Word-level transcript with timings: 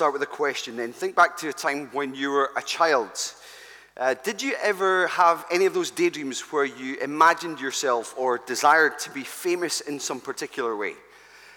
start 0.00 0.14
with 0.14 0.22
a 0.22 0.36
question 0.44 0.78
then. 0.78 0.94
Think 0.94 1.14
back 1.14 1.36
to 1.36 1.50
a 1.50 1.52
time 1.52 1.90
when 1.92 2.14
you 2.14 2.30
were 2.30 2.52
a 2.56 2.62
child. 2.62 3.10
Uh, 3.98 4.14
did 4.24 4.40
you 4.40 4.54
ever 4.62 5.08
have 5.08 5.44
any 5.50 5.66
of 5.66 5.74
those 5.74 5.90
daydreams 5.90 6.40
where 6.40 6.64
you 6.64 6.96
imagined 7.02 7.60
yourself 7.60 8.14
or 8.16 8.38
desired 8.46 8.98
to 8.98 9.10
be 9.10 9.22
famous 9.22 9.82
in 9.82 10.00
some 10.00 10.18
particular 10.18 10.74
way? 10.74 10.94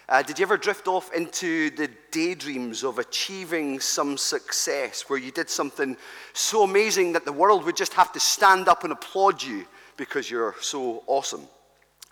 Uh, 0.09 0.21
did 0.21 0.37
you 0.37 0.43
ever 0.43 0.57
drift 0.57 0.89
off 0.89 1.13
into 1.13 1.69
the 1.77 1.89
daydreams 2.11 2.83
of 2.83 2.99
achieving 2.99 3.79
some 3.79 4.17
success 4.17 5.05
where 5.07 5.17
you 5.17 5.31
did 5.31 5.49
something 5.49 5.95
so 6.33 6.63
amazing 6.63 7.13
that 7.13 7.23
the 7.23 7.31
world 7.31 7.63
would 7.63 7.77
just 7.77 7.93
have 7.93 8.11
to 8.11 8.19
stand 8.19 8.67
up 8.67 8.83
and 8.83 8.91
applaud 8.91 9.41
you 9.41 9.65
because 9.95 10.29
you're 10.29 10.55
so 10.59 11.01
awesome? 11.07 11.47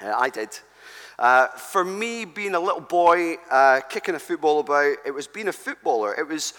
Uh, 0.01 0.13
I 0.17 0.29
did. 0.29 0.57
Uh, 1.21 1.45
for 1.49 1.85
me, 1.85 2.25
being 2.25 2.55
a 2.55 2.59
little 2.59 2.81
boy, 2.81 3.35
uh, 3.51 3.79
kicking 3.89 4.15
a 4.15 4.19
football 4.19 4.59
about, 4.59 4.95
it 5.05 5.11
was 5.11 5.27
being 5.27 5.49
a 5.49 5.53
footballer. 5.53 6.15
It 6.15 6.27
was 6.27 6.55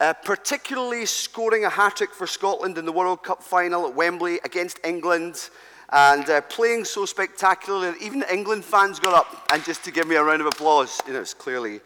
uh, 0.00 0.12
particularly 0.12 1.04
scoring 1.06 1.64
a 1.64 1.68
hat 1.68 1.96
trick 1.96 2.14
for 2.14 2.28
Scotland 2.28 2.78
in 2.78 2.86
the 2.86 2.92
World 2.92 3.24
Cup 3.24 3.42
final 3.42 3.88
at 3.88 3.94
Wembley 3.96 4.38
against 4.44 4.78
England 4.84 5.50
and 5.88 6.30
uh, 6.30 6.40
playing 6.42 6.84
so 6.84 7.04
spectacularly 7.04 7.90
that 7.90 8.00
even 8.00 8.24
England 8.30 8.64
fans 8.64 9.00
got 9.00 9.12
up 9.12 9.50
and 9.52 9.64
just 9.64 9.82
to 9.82 9.90
give 9.90 10.06
me 10.06 10.14
a 10.14 10.22
round 10.22 10.40
of 10.40 10.46
applause. 10.46 11.00
You 11.04 11.14
know, 11.14 11.20
it's 11.20 11.34
clearly 11.34 11.80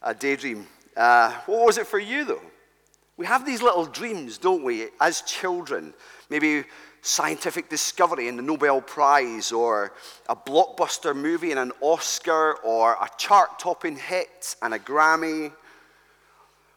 a 0.00 0.14
daydream. 0.14 0.66
Uh, 0.96 1.34
what 1.44 1.66
was 1.66 1.76
it 1.76 1.86
for 1.86 1.98
you, 1.98 2.24
though? 2.24 2.40
We 3.18 3.26
have 3.26 3.44
these 3.44 3.60
little 3.60 3.84
dreams, 3.84 4.38
don't 4.38 4.64
we, 4.64 4.86
as 5.02 5.20
children? 5.20 5.92
Maybe 6.30 6.64
scientific 7.06 7.68
discovery 7.68 8.28
and 8.28 8.38
the 8.38 8.42
Nobel 8.42 8.80
Prize, 8.80 9.52
or 9.52 9.92
a 10.28 10.34
blockbuster 10.34 11.14
movie 11.14 11.50
and 11.52 11.60
an 11.60 11.72
Oscar, 11.80 12.54
or 12.64 12.92
a 12.94 13.08
chart 13.16 13.58
topping 13.58 13.96
hit 13.96 14.56
and 14.62 14.74
a 14.74 14.78
Grammy. 14.78 15.52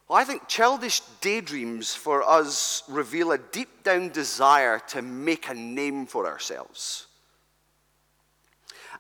Well, 0.08 0.18
I 0.18 0.24
think 0.24 0.48
childish 0.48 1.02
daydreams 1.22 1.96
for 1.96 2.24
us 2.24 2.84
reveal 2.88 3.32
a 3.32 3.38
deep 3.38 3.84
down 3.84 4.10
desire 4.10 4.80
to 4.90 5.02
make 5.02 5.50
a 5.50 5.54
name 5.54 6.06
for 6.06 6.28
ourselves. 6.28 7.08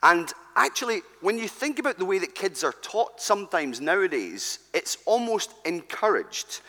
And 0.01 0.31
actually, 0.55 1.01
when 1.21 1.37
you 1.37 1.47
think 1.47 1.79
about 1.79 1.97
the 1.97 2.05
way 2.05 2.19
that 2.19 2.35
kids 2.35 2.63
are 2.63 2.73
taught 2.81 3.21
sometimes 3.21 3.81
nowadays, 3.81 4.59
it's 4.73 4.97
almost 5.05 5.53
encouraged. 5.65 6.61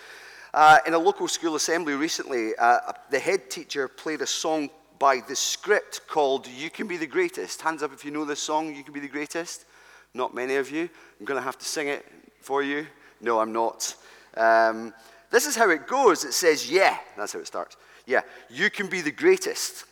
Uh, 0.53 0.79
in 0.84 0.95
a 0.95 0.98
local 0.98 1.29
school 1.29 1.55
assembly 1.55 1.95
recently, 1.95 2.53
uh, 2.59 2.79
the 3.11 3.19
head 3.19 3.48
teacher 3.51 3.87
played 3.87 4.20
a 4.20 4.27
song 4.27 4.69
by 4.98 5.20
the 5.29 5.37
script 5.37 6.01
called 6.09 6.48
You 6.48 6.70
Can 6.70 6.89
Be 6.89 6.97
the 6.97 7.06
Greatest. 7.06 7.62
Hands 7.62 7.81
up 7.83 7.93
if 7.93 8.05
you 8.05 8.11
know 8.11 8.25
this 8.25 8.41
song, 8.41 8.75
You 8.75 8.83
Can 8.83 8.93
Be 8.93 9.01
the 9.01 9.09
Greatest. 9.09 9.65
Not 10.12 10.34
many 10.34 10.56
of 10.56 10.71
you. 10.71 10.91
I'm 11.19 11.25
going 11.25 11.39
to 11.39 11.45
have 11.45 11.59
to 11.59 11.65
sing 11.65 11.87
it 11.87 12.05
for 12.41 12.65
you. 12.65 12.87
No, 13.21 13.39
I'm 13.39 13.53
not. 13.53 13.95
Um, 14.37 14.93
this 15.31 15.47
is 15.47 15.55
how 15.55 15.71
it 15.71 15.87
goes. 15.87 16.25
It 16.25 16.33
says, 16.33 16.69
yeah, 16.69 16.98
that's 17.17 17.33
how 17.33 17.39
it 17.39 17.47
starts. 17.47 17.77
Yeah, 18.05 18.23
you 18.48 18.71
can 18.71 18.89
be 18.89 19.03
the 19.03 19.12
greatest. 19.12 19.84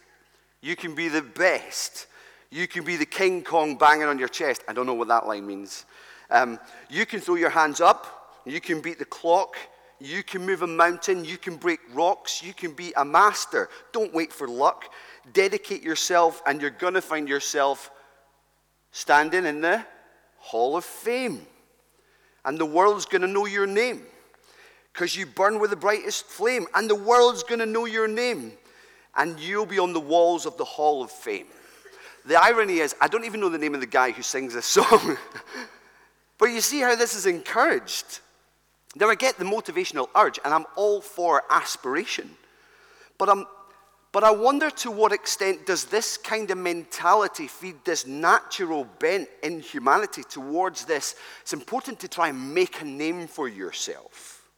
You 0.60 0.74
can 0.74 0.96
be 0.96 1.08
the 1.08 1.22
best. 1.22 2.06
You 2.50 2.66
can 2.66 2.84
be 2.84 2.96
the 2.96 3.06
King 3.06 3.44
Kong 3.44 3.76
banging 3.76 4.08
on 4.08 4.18
your 4.18 4.28
chest. 4.28 4.64
I 4.66 4.72
don't 4.72 4.86
know 4.86 4.94
what 4.94 5.08
that 5.08 5.26
line 5.26 5.46
means. 5.46 5.84
Um, 6.30 6.58
you 6.90 7.06
can 7.06 7.20
throw 7.20 7.36
your 7.36 7.50
hands 7.50 7.80
up. 7.80 8.40
You 8.44 8.60
can 8.60 8.80
beat 8.80 8.98
the 8.98 9.04
clock. 9.04 9.56
You 10.00 10.22
can 10.22 10.46
move 10.46 10.62
a 10.62 10.66
mountain. 10.66 11.24
You 11.24 11.38
can 11.38 11.56
break 11.56 11.80
rocks. 11.92 12.42
You 12.42 12.54
can 12.54 12.72
be 12.72 12.92
a 12.96 13.04
master. 13.04 13.68
Don't 13.92 14.14
wait 14.14 14.32
for 14.32 14.46
luck. 14.46 14.92
Dedicate 15.32 15.82
yourself, 15.82 16.42
and 16.46 16.60
you're 16.60 16.70
going 16.70 16.94
to 16.94 17.02
find 17.02 17.28
yourself 17.28 17.90
standing 18.92 19.44
in 19.44 19.60
the 19.60 19.84
Hall 20.38 20.76
of 20.76 20.84
Fame. 20.84 21.46
And 22.44 22.58
the 22.58 22.66
world's 22.66 23.04
going 23.04 23.22
to 23.22 23.28
know 23.28 23.46
your 23.46 23.66
name 23.66 24.02
because 24.98 25.14
you 25.14 25.26
burn 25.26 25.60
with 25.60 25.70
the 25.70 25.76
brightest 25.76 26.24
flame, 26.26 26.66
and 26.74 26.90
the 26.90 26.94
world's 26.94 27.44
going 27.44 27.60
to 27.60 27.66
know 27.66 27.84
your 27.84 28.08
name, 28.08 28.52
and 29.16 29.38
you'll 29.38 29.64
be 29.64 29.78
on 29.78 29.92
the 29.92 30.00
walls 30.00 30.44
of 30.44 30.56
the 30.56 30.64
Hall 30.64 31.02
of 31.02 31.10
Fame. 31.12 31.46
The 32.24 32.34
irony 32.34 32.78
is, 32.78 32.96
I 33.00 33.06
don't 33.06 33.24
even 33.24 33.38
know 33.40 33.48
the 33.48 33.58
name 33.58 33.74
of 33.74 33.80
the 33.80 33.86
guy 33.86 34.10
who 34.10 34.22
sings 34.22 34.54
this 34.54 34.66
song, 34.66 35.16
but 36.38 36.46
you 36.46 36.60
see 36.60 36.80
how 36.80 36.96
this 36.96 37.14
is 37.14 37.26
encouraged. 37.26 38.20
Now, 38.96 39.08
I 39.08 39.14
get 39.14 39.38
the 39.38 39.44
motivational 39.44 40.08
urge, 40.16 40.38
and 40.44 40.52
I'm 40.52 40.66
all 40.76 41.00
for 41.00 41.42
aspiration, 41.50 42.30
but, 43.18 43.28
I'm, 43.28 43.46
but 44.12 44.24
I 44.24 44.30
wonder 44.30 44.70
to 44.70 44.90
what 44.90 45.12
extent 45.12 45.66
does 45.66 45.84
this 45.84 46.16
kind 46.16 46.50
of 46.50 46.58
mentality 46.58 47.48
feed 47.48 47.76
this 47.84 48.06
natural 48.06 48.84
bent 48.98 49.28
in 49.42 49.60
humanity 49.60 50.22
towards 50.22 50.84
this? 50.86 51.16
It's 51.42 51.52
important 51.52 52.00
to 52.00 52.08
try 52.08 52.28
and 52.28 52.54
make 52.54 52.80
a 52.80 52.84
name 52.84 53.26
for 53.26 53.48
yourself. 53.48 54.48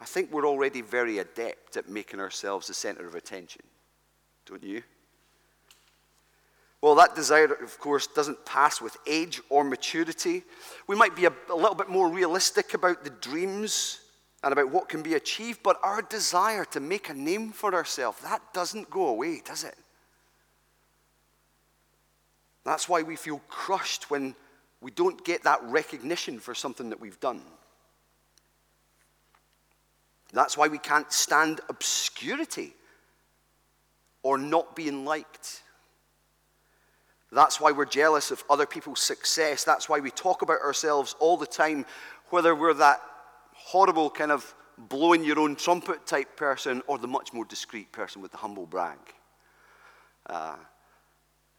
I 0.00 0.06
think 0.06 0.32
we're 0.32 0.48
already 0.48 0.80
very 0.80 1.18
adept 1.18 1.76
at 1.76 1.88
making 1.88 2.20
ourselves 2.20 2.66
the 2.66 2.74
center 2.74 3.06
of 3.06 3.14
attention, 3.14 3.62
don't 4.46 4.62
you? 4.62 4.82
Well, 6.82 6.94
that 6.94 7.14
desire, 7.14 7.52
of 7.52 7.78
course, 7.78 8.06
doesn't 8.06 8.44
pass 8.46 8.80
with 8.80 8.96
age 9.06 9.40
or 9.50 9.64
maturity. 9.64 10.44
We 10.86 10.96
might 10.96 11.14
be 11.14 11.26
a, 11.26 11.32
a, 11.50 11.54
little 11.54 11.74
bit 11.74 11.90
more 11.90 12.08
realistic 12.08 12.72
about 12.72 13.04
the 13.04 13.10
dreams 13.10 14.00
and 14.42 14.52
about 14.52 14.70
what 14.70 14.88
can 14.88 15.02
be 15.02 15.14
achieved, 15.14 15.62
but 15.62 15.78
our 15.82 16.00
desire 16.00 16.64
to 16.66 16.80
make 16.80 17.10
a 17.10 17.14
name 17.14 17.52
for 17.52 17.74
ourselves, 17.74 18.22
that 18.22 18.40
doesn't 18.54 18.88
go 18.88 19.08
away, 19.08 19.42
does 19.44 19.64
it? 19.64 19.76
That's 22.64 22.88
why 22.88 23.02
we 23.02 23.16
feel 23.16 23.40
crushed 23.48 24.10
when 24.10 24.34
we 24.80 24.90
don't 24.90 25.22
get 25.24 25.42
that 25.44 25.62
recognition 25.64 26.38
for 26.38 26.54
something 26.54 26.88
that 26.88 27.00
we've 27.00 27.20
done. 27.20 27.42
That's 30.32 30.56
why 30.56 30.68
we 30.68 30.78
can't 30.78 31.12
stand 31.12 31.60
obscurity 31.68 32.72
or 34.22 34.38
not 34.38 34.76
being 34.76 35.04
liked. 35.04 35.62
That's 37.32 37.60
why 37.60 37.72
we're 37.72 37.84
jealous 37.84 38.30
of 38.30 38.42
other 38.50 38.66
people's 38.66 39.00
success. 39.00 39.62
That's 39.64 39.88
why 39.88 40.00
we 40.00 40.10
talk 40.10 40.42
about 40.42 40.60
ourselves 40.60 41.14
all 41.20 41.36
the 41.36 41.46
time, 41.46 41.86
whether 42.30 42.54
we're 42.54 42.74
that 42.74 43.00
horrible 43.54 44.10
kind 44.10 44.32
of 44.32 44.54
blowing 44.76 45.22
your 45.22 45.38
own 45.38 45.54
trumpet 45.54 46.06
type 46.06 46.36
person 46.36 46.82
or 46.86 46.98
the 46.98 47.06
much 47.06 47.32
more 47.32 47.44
discreet 47.44 47.92
person 47.92 48.22
with 48.22 48.32
the 48.32 48.38
humble 48.38 48.66
brag. 48.66 48.98
Uh, 50.26 50.56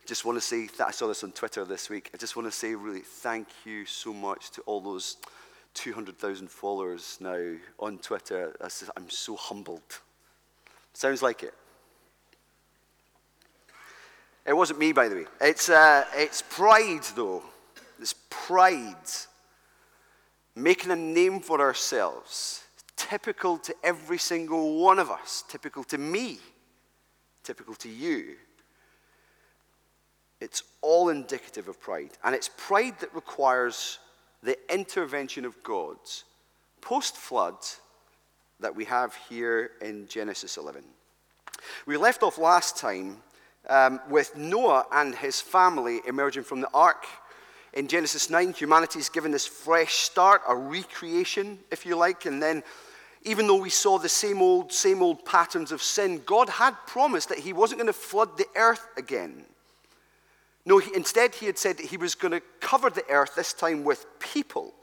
just 0.05 0.25
want 0.25 0.37
to 0.37 0.41
say, 0.41 0.67
I 0.83 0.91
saw 0.91 1.07
this 1.07 1.23
on 1.23 1.31
Twitter 1.31 1.63
this 1.63 1.89
week. 1.89 2.09
I 2.13 2.17
just 2.17 2.35
want 2.35 2.47
to 2.47 2.51
say, 2.51 2.75
really, 2.75 3.01
thank 3.01 3.47
you 3.63 3.85
so 3.85 4.11
much 4.11 4.51
to 4.51 4.61
all 4.61 4.81
those 4.81 5.17
200,000 5.73 6.49
followers 6.49 7.17
now 7.21 7.55
on 7.79 7.97
Twitter. 7.99 8.55
I'm 8.97 9.09
so 9.09 9.35
humbled. 9.35 9.99
Sounds 10.93 11.21
like 11.21 11.43
it. 11.43 11.53
It 14.45 14.53
wasn't 14.53 14.79
me, 14.79 14.91
by 14.91 15.07
the 15.07 15.15
way. 15.15 15.25
It's, 15.39 15.69
uh, 15.69 16.05
it's 16.15 16.41
pride, 16.41 17.03
though. 17.15 17.43
It's 17.99 18.15
pride. 18.29 18.95
Making 20.55 20.91
a 20.91 20.95
name 20.95 21.39
for 21.39 21.61
ourselves. 21.61 22.63
Typical 22.95 23.57
to 23.59 23.75
every 23.83 24.17
single 24.17 24.81
one 24.81 24.99
of 24.99 25.09
us. 25.09 25.43
Typical 25.47 25.83
to 25.85 25.97
me. 25.97 26.39
Typical 27.43 27.75
to 27.75 27.89
you. 27.89 28.35
It's 30.39 30.63
all 30.81 31.09
indicative 31.09 31.67
of 31.67 31.79
pride. 31.79 32.11
And 32.23 32.33
it's 32.33 32.49
pride 32.57 32.99
that 32.99 33.13
requires 33.13 33.99
the 34.41 34.57
intervention 34.73 35.45
of 35.45 35.61
God 35.61 35.97
post 36.81 37.15
flood 37.15 37.55
that 38.59 38.75
we 38.75 38.85
have 38.85 39.15
here 39.29 39.71
in 39.81 40.07
Genesis 40.07 40.57
11. 40.57 40.83
We 41.85 41.95
left 41.97 42.23
off 42.23 42.37
last 42.37 42.77
time 42.77 43.17
um, 43.69 43.99
with 44.09 44.35
Noah 44.35 44.85
and 44.91 45.15
his 45.15 45.41
family 45.41 46.01
emerging 46.07 46.43
from 46.43 46.61
the 46.61 46.69
ark. 46.73 47.05
In 47.73 47.87
Genesis 47.87 48.29
9, 48.29 48.53
humanity 48.53 48.99
is 48.99 49.09
given 49.09 49.31
this 49.31 49.47
fresh 49.47 49.93
start, 49.93 50.41
a 50.47 50.55
recreation, 50.55 51.59
if 51.71 51.85
you 51.85 51.95
like, 51.95 52.25
and 52.25 52.41
then 52.41 52.63
even 53.23 53.47
though 53.47 53.61
we 53.61 53.69
saw 53.69 53.97
the 53.97 54.09
same 54.09 54.41
old, 54.41 54.73
same 54.73 55.01
old 55.01 55.23
patterns 55.25 55.71
of 55.71 55.81
sin, 55.81 56.21
God 56.25 56.49
had 56.49 56.75
promised 56.87 57.29
that 57.29 57.39
He 57.39 57.53
wasn't 57.53 57.79
going 57.79 57.87
to 57.87 57.93
flood 57.93 58.37
the 58.37 58.47
earth 58.55 58.87
again. 58.97 59.45
No, 60.65 60.77
he, 60.77 60.93
instead, 60.95 61.35
he 61.35 61.45
had 61.45 61.57
said 61.57 61.77
that 61.77 61.87
he 61.87 61.97
was 61.97 62.15
going 62.15 62.33
to 62.33 62.41
cover 62.59 62.89
the 62.89 63.07
earth, 63.09 63.35
this 63.35 63.53
time 63.53 63.83
with 63.83 64.05
people. 64.19 64.73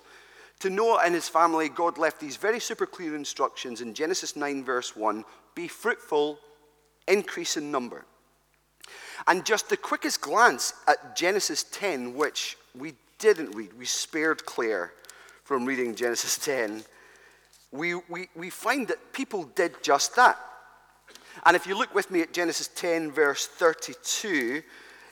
To 0.60 0.70
Noah 0.70 1.02
and 1.04 1.14
his 1.14 1.28
family, 1.28 1.68
God 1.68 1.98
left 1.98 2.18
these 2.18 2.36
very 2.36 2.58
super 2.58 2.86
clear 2.86 3.14
instructions 3.14 3.80
in 3.80 3.94
Genesis 3.94 4.34
9, 4.34 4.64
verse 4.64 4.96
1 4.96 5.24
be 5.54 5.68
fruitful, 5.68 6.38
increase 7.08 7.56
in 7.56 7.70
number. 7.72 8.04
And 9.26 9.44
just 9.44 9.68
the 9.68 9.76
quickest 9.76 10.20
glance 10.20 10.74
at 10.86 11.16
Genesis 11.16 11.64
10, 11.64 12.14
which 12.14 12.56
we 12.78 12.94
didn't 13.18 13.54
read, 13.54 13.72
we 13.78 13.84
spared 13.84 14.44
Claire 14.46 14.92
from 15.44 15.64
reading 15.64 15.94
Genesis 15.94 16.38
10, 16.44 16.84
we, 17.72 17.94
we, 17.94 18.28
we 18.34 18.50
find 18.50 18.88
that 18.88 19.12
people 19.12 19.44
did 19.54 19.82
just 19.82 20.16
that. 20.16 20.38
And 21.44 21.54
if 21.54 21.66
you 21.66 21.76
look 21.76 21.94
with 21.94 22.10
me 22.10 22.22
at 22.22 22.32
Genesis 22.32 22.68
10, 22.68 23.10
verse 23.12 23.46
32, 23.46 24.62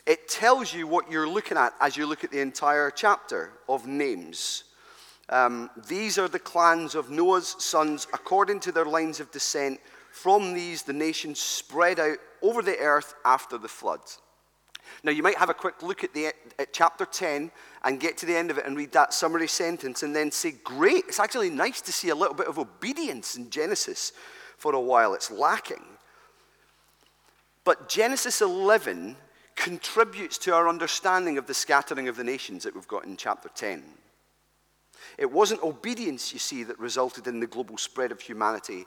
it 0.05 0.27
tells 0.27 0.73
you 0.73 0.87
what 0.87 1.11
you're 1.11 1.27
looking 1.27 1.57
at 1.57 1.73
as 1.79 1.97
you 1.97 2.05
look 2.05 2.23
at 2.23 2.31
the 2.31 2.39
entire 2.39 2.89
chapter 2.91 3.51
of 3.67 3.85
names. 3.85 4.63
Um, 5.29 5.69
these 5.87 6.17
are 6.17 6.29
the 6.29 6.39
clans 6.39 6.95
of 6.95 7.09
Noah's 7.09 7.55
sons 7.59 8.07
according 8.13 8.61
to 8.61 8.71
their 8.71 8.85
lines 8.85 9.19
of 9.19 9.31
descent. 9.31 9.79
From 10.11 10.53
these, 10.53 10.83
the 10.83 10.93
nations 10.93 11.39
spread 11.39 11.99
out 11.99 12.17
over 12.41 12.61
the 12.61 12.77
earth 12.77 13.15
after 13.25 13.57
the 13.57 13.67
flood. 13.67 14.01
Now, 15.03 15.11
you 15.11 15.23
might 15.23 15.37
have 15.37 15.49
a 15.49 15.53
quick 15.53 15.83
look 15.83 16.03
at, 16.03 16.13
the, 16.13 16.27
at 16.59 16.73
chapter 16.73 17.05
10 17.05 17.51
and 17.83 17.99
get 17.99 18.17
to 18.19 18.25
the 18.25 18.35
end 18.35 18.51
of 18.51 18.57
it 18.57 18.65
and 18.65 18.77
read 18.77 18.91
that 18.93 19.13
summary 19.13 19.47
sentence 19.47 20.03
and 20.03 20.15
then 20.15 20.31
say, 20.31 20.53
Great, 20.63 21.05
it's 21.07 21.19
actually 21.19 21.49
nice 21.49 21.81
to 21.81 21.91
see 21.91 22.09
a 22.09 22.15
little 22.15 22.35
bit 22.35 22.47
of 22.47 22.57
obedience 22.57 23.35
in 23.35 23.49
Genesis 23.49 24.13
for 24.57 24.73
a 24.73 24.79
while. 24.79 25.13
It's 25.13 25.29
lacking. 25.29 25.83
But 27.63 27.89
Genesis 27.89 28.41
11 28.41 29.17
contributes 29.55 30.37
to 30.37 30.53
our 30.53 30.69
understanding 30.69 31.37
of 31.37 31.47
the 31.47 31.53
scattering 31.53 32.07
of 32.07 32.15
the 32.15 32.23
nations 32.23 32.63
that 32.63 32.73
we've 32.73 32.87
got 32.87 33.05
in 33.05 33.17
chapter 33.17 33.49
10. 33.53 33.83
It 35.17 35.31
wasn't 35.31 35.63
obedience, 35.63 36.31
you 36.31 36.39
see, 36.39 36.63
that 36.63 36.79
resulted 36.79 37.27
in 37.27 37.39
the 37.39 37.47
global 37.47 37.77
spread 37.77 38.11
of 38.11 38.21
humanity, 38.21 38.85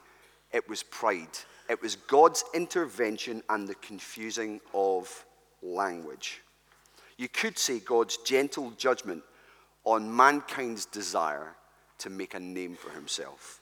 it 0.52 0.68
was 0.68 0.82
pride. 0.82 1.28
It 1.70 1.80
was 1.80 1.94
God's 1.94 2.42
intervention 2.52 3.44
and 3.48 3.68
the 3.68 3.76
confusing 3.76 4.60
of 4.74 5.24
language. 5.62 6.42
You 7.16 7.28
could 7.28 7.56
say 7.56 7.78
God's 7.78 8.16
gentle 8.18 8.72
judgment 8.72 9.22
on 9.84 10.14
mankind's 10.14 10.84
desire 10.84 11.54
to 11.98 12.10
make 12.10 12.34
a 12.34 12.40
name 12.40 12.74
for 12.74 12.90
himself. 12.90 13.60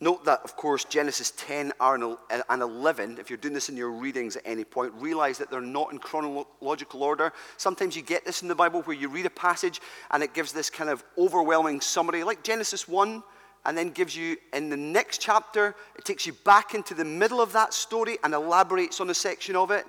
Note 0.00 0.24
that, 0.24 0.40
of 0.44 0.56
course, 0.56 0.84
Genesis 0.84 1.32
10 1.36 1.72
and 1.80 2.16
11, 2.62 3.18
if 3.18 3.28
you're 3.28 3.36
doing 3.36 3.54
this 3.54 3.68
in 3.68 3.76
your 3.76 3.90
readings 3.90 4.34
at 4.34 4.42
any 4.46 4.64
point, 4.64 4.92
realize 4.96 5.36
that 5.38 5.50
they're 5.50 5.60
not 5.60 5.92
in 5.92 5.98
chronological 5.98 7.02
order. 7.02 7.32
Sometimes 7.58 7.94
you 7.94 8.02
get 8.02 8.24
this 8.24 8.40
in 8.40 8.48
the 8.48 8.54
Bible 8.54 8.82
where 8.82 8.96
you 8.96 9.08
read 9.08 9.26
a 9.26 9.30
passage 9.30 9.80
and 10.10 10.22
it 10.22 10.32
gives 10.32 10.52
this 10.52 10.70
kind 10.70 10.88
of 10.88 11.04
overwhelming 11.18 11.80
summary, 11.82 12.24
like 12.24 12.42
Genesis 12.42 12.88
1, 12.88 13.22
and 13.64 13.76
then 13.76 13.90
gives 13.90 14.16
you, 14.16 14.36
in 14.52 14.68
the 14.68 14.76
next 14.76 15.20
chapter, 15.20 15.74
it 15.96 16.04
takes 16.04 16.26
you 16.26 16.32
back 16.44 16.74
into 16.74 16.94
the 16.94 17.04
middle 17.04 17.40
of 17.40 17.52
that 17.52 17.72
story 17.72 18.18
and 18.24 18.34
elaborates 18.34 19.00
on 19.00 19.10
a 19.10 19.14
section 19.14 19.54
of 19.54 19.70
it. 19.70 19.84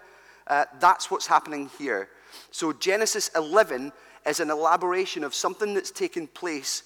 Uh, 0.48 0.66
that's 0.80 1.10
what's 1.10 1.28
happening 1.28 1.70
here. 1.78 2.10
So, 2.52 2.74
Genesis 2.74 3.30
11 3.36 3.92
is 4.25 4.40
an 4.40 4.50
elaboration 4.50 5.24
of 5.24 5.34
something 5.34 5.74
that's 5.74 5.92
taken 5.92 6.28
place 6.28 6.84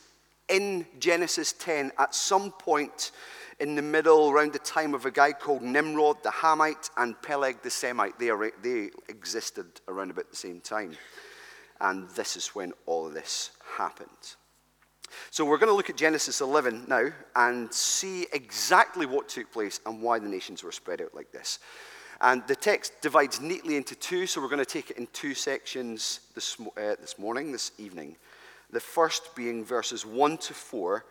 in 0.50 0.86
Genesis 1.00 1.54
10 1.54 1.92
at 1.98 2.16
some 2.16 2.52
point 2.52 3.12
in 3.60 3.76
the 3.76 3.82
middle, 3.82 4.30
around 4.30 4.54
the 4.54 4.60
time 4.60 4.94
of 4.94 5.06
a 5.06 5.12
guy 5.12 5.32
called 5.32 5.64
Nimrod 5.64 6.22
the 6.24 6.30
Hamite 6.30 6.92
and 6.96 7.20
Peleg 7.22 7.64
the 7.64 7.72
Semite. 7.72 8.20
They, 8.20 8.30
are, 8.30 8.52
they 8.62 8.92
existed 9.10 9.82
around 9.88 10.12
about 10.12 10.30
the 10.30 10.36
same 10.36 10.62
time. 10.62 10.96
And 11.82 12.08
this 12.12 12.38
is 12.38 12.50
when 12.50 12.74
all 12.86 13.08
of 13.08 13.14
this 13.14 13.52
happened. 13.78 14.36
So 15.32 15.46
we're 15.46 15.58
going 15.58 15.70
to 15.70 15.76
look 15.76 15.90
at 15.90 15.98
Genesis 15.98 16.42
11 16.42 16.86
now 16.88 17.10
and 17.36 17.74
see 17.74 18.28
exactly 18.34 19.06
what 19.06 19.30
took 19.30 19.52
place 19.52 19.80
and 19.86 20.02
why 20.02 20.20
the 20.20 20.28
nations 20.28 20.64
were 20.64 20.72
spread 20.72 21.02
out 21.02 21.14
like 21.14 21.32
this. 21.32 21.60
And 22.22 22.46
the 22.48 22.56
text 22.56 22.94
divides 23.02 23.40
neatly 23.40 23.76
into 23.76 23.96
two, 23.96 24.26
so 24.26 24.42
we're 24.42 24.48
going 24.48 24.60
to 24.60 24.66
take 24.66 24.90
it 24.90 24.98
in 24.98 25.08
two 25.14 25.34
sections 25.34 26.22
this, 26.34 26.58
uh, 26.60 26.96
this 27.00 27.20
morning, 27.20 27.52
this 27.52 27.72
evening. 27.78 28.16
The 28.72 28.80
first 28.80 29.36
being 29.36 29.64
verses 29.64 30.06
1 30.06 30.38
to 30.40 30.54
4 30.54 31.06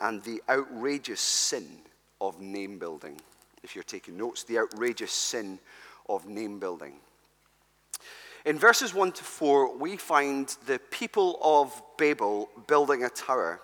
and 0.00 0.22
the 0.22 0.42
outrageous 0.48 1.20
sin 1.20 1.66
of 2.20 2.40
name 2.40 2.78
building. 2.78 3.20
If 3.62 3.74
you're 3.74 3.84
taking 3.84 4.16
notes, 4.16 4.44
the 4.44 4.58
outrageous 4.58 5.12
sin 5.12 5.58
of 6.08 6.26
name 6.26 6.58
building. 6.58 6.94
In 8.44 8.58
verses 8.58 8.92
1 8.92 9.12
to 9.12 9.24
4, 9.24 9.76
we 9.76 9.96
find 9.96 10.48
the 10.66 10.80
people 10.90 11.38
of 11.42 11.80
Babel 11.96 12.48
building 12.66 13.04
a 13.04 13.08
tower, 13.08 13.60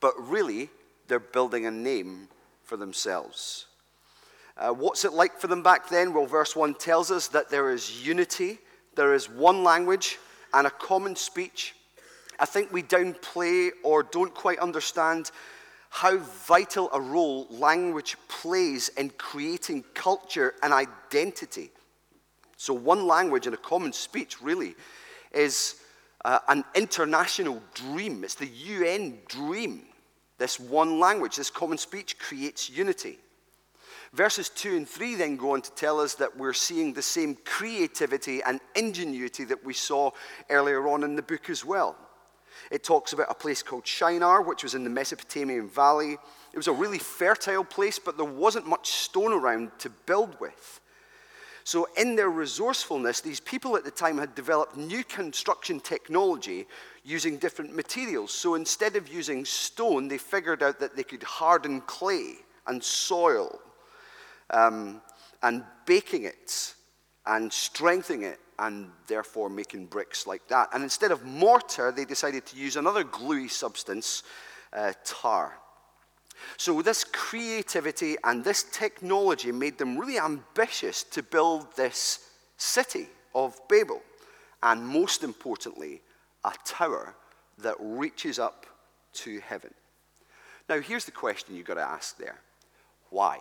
but 0.00 0.14
really, 0.18 0.68
they're 1.06 1.20
building 1.20 1.66
a 1.66 1.70
name 1.70 2.26
for 2.64 2.76
themselves. 2.76 3.66
Uh, 4.56 4.72
what's 4.72 5.04
it 5.04 5.12
like 5.12 5.38
for 5.38 5.46
them 5.46 5.62
back 5.62 5.88
then? 5.88 6.12
Well, 6.12 6.26
verse 6.26 6.56
1 6.56 6.74
tells 6.74 7.12
us 7.12 7.28
that 7.28 7.50
there 7.50 7.70
is 7.70 8.04
unity, 8.04 8.58
there 8.96 9.14
is 9.14 9.30
one 9.30 9.62
language 9.62 10.18
and 10.52 10.66
a 10.66 10.70
common 10.70 11.14
speech. 11.14 11.76
I 12.40 12.46
think 12.46 12.72
we 12.72 12.82
downplay 12.82 13.70
or 13.84 14.02
don't 14.02 14.34
quite 14.34 14.58
understand 14.58 15.30
how 15.88 16.18
vital 16.18 16.90
a 16.92 17.00
role 17.00 17.46
language 17.48 18.16
plays 18.26 18.88
in 18.88 19.10
creating 19.10 19.84
culture 19.94 20.54
and 20.64 20.72
identity. 20.72 21.70
So, 22.66 22.74
one 22.74 23.06
language 23.06 23.46
and 23.46 23.54
a 23.54 23.58
common 23.58 23.92
speech 23.92 24.42
really 24.42 24.74
is 25.30 25.76
uh, 26.24 26.40
an 26.48 26.64
international 26.74 27.62
dream. 27.74 28.24
It's 28.24 28.34
the 28.34 28.48
UN 28.48 29.18
dream. 29.28 29.82
This 30.38 30.58
one 30.58 30.98
language, 30.98 31.36
this 31.36 31.48
common 31.48 31.78
speech 31.78 32.18
creates 32.18 32.68
unity. 32.68 33.20
Verses 34.12 34.48
2 34.48 34.78
and 34.78 34.88
3 34.88 35.14
then 35.14 35.36
go 35.36 35.52
on 35.52 35.62
to 35.62 35.70
tell 35.76 36.00
us 36.00 36.14
that 36.14 36.36
we're 36.36 36.52
seeing 36.52 36.92
the 36.92 37.02
same 37.02 37.36
creativity 37.44 38.42
and 38.42 38.58
ingenuity 38.74 39.44
that 39.44 39.64
we 39.64 39.72
saw 39.72 40.10
earlier 40.50 40.88
on 40.88 41.04
in 41.04 41.14
the 41.14 41.22
book 41.22 41.48
as 41.48 41.64
well. 41.64 41.94
It 42.72 42.82
talks 42.82 43.12
about 43.12 43.30
a 43.30 43.34
place 43.34 43.62
called 43.62 43.86
Shinar, 43.86 44.42
which 44.42 44.64
was 44.64 44.74
in 44.74 44.82
the 44.82 44.90
Mesopotamian 44.90 45.68
valley. 45.68 46.14
It 46.52 46.56
was 46.56 46.66
a 46.66 46.72
really 46.72 46.98
fertile 46.98 47.62
place, 47.62 48.00
but 48.00 48.16
there 48.16 48.26
wasn't 48.26 48.66
much 48.66 48.88
stone 48.88 49.32
around 49.32 49.70
to 49.78 49.88
build 49.88 50.40
with. 50.40 50.80
So, 51.66 51.88
in 51.96 52.14
their 52.14 52.30
resourcefulness, 52.30 53.20
these 53.20 53.40
people 53.40 53.76
at 53.76 53.82
the 53.82 53.90
time 53.90 54.18
had 54.18 54.36
developed 54.36 54.76
new 54.76 55.02
construction 55.02 55.80
technology 55.80 56.64
using 57.02 57.38
different 57.38 57.74
materials. 57.74 58.30
So, 58.30 58.54
instead 58.54 58.94
of 58.94 59.08
using 59.08 59.44
stone, 59.44 60.06
they 60.06 60.16
figured 60.16 60.62
out 60.62 60.78
that 60.78 60.94
they 60.94 61.02
could 61.02 61.24
harden 61.24 61.80
clay 61.80 62.34
and 62.68 62.80
soil 62.80 63.58
um, 64.50 65.02
and 65.42 65.64
baking 65.86 66.22
it 66.22 66.72
and 67.26 67.52
strengthening 67.52 68.22
it 68.22 68.38
and 68.60 68.88
therefore 69.08 69.50
making 69.50 69.86
bricks 69.86 70.24
like 70.24 70.46
that. 70.46 70.68
And 70.72 70.84
instead 70.84 71.10
of 71.10 71.24
mortar, 71.24 71.90
they 71.90 72.04
decided 72.04 72.46
to 72.46 72.56
use 72.56 72.76
another 72.76 73.02
gluey 73.02 73.48
substance, 73.48 74.22
uh, 74.72 74.92
tar. 75.04 75.58
So, 76.56 76.82
this 76.82 77.04
creativity 77.04 78.16
and 78.24 78.44
this 78.44 78.64
technology 78.64 79.52
made 79.52 79.78
them 79.78 79.98
really 79.98 80.18
ambitious 80.18 81.02
to 81.04 81.22
build 81.22 81.74
this 81.76 82.30
city 82.56 83.08
of 83.34 83.60
Babel. 83.68 84.02
And 84.62 84.86
most 84.86 85.22
importantly, 85.22 86.00
a 86.44 86.52
tower 86.64 87.14
that 87.58 87.76
reaches 87.78 88.38
up 88.38 88.66
to 89.12 89.40
heaven. 89.40 89.72
Now, 90.68 90.80
here's 90.80 91.04
the 91.04 91.12
question 91.12 91.54
you've 91.54 91.66
got 91.66 91.74
to 91.74 91.82
ask 91.82 92.18
there 92.18 92.40
why? 93.10 93.38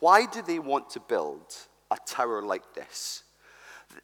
Why 0.00 0.26
do 0.26 0.42
they 0.42 0.58
want 0.58 0.90
to 0.90 1.00
build 1.00 1.54
a 1.90 1.98
tower 2.06 2.42
like 2.42 2.74
this? 2.74 3.22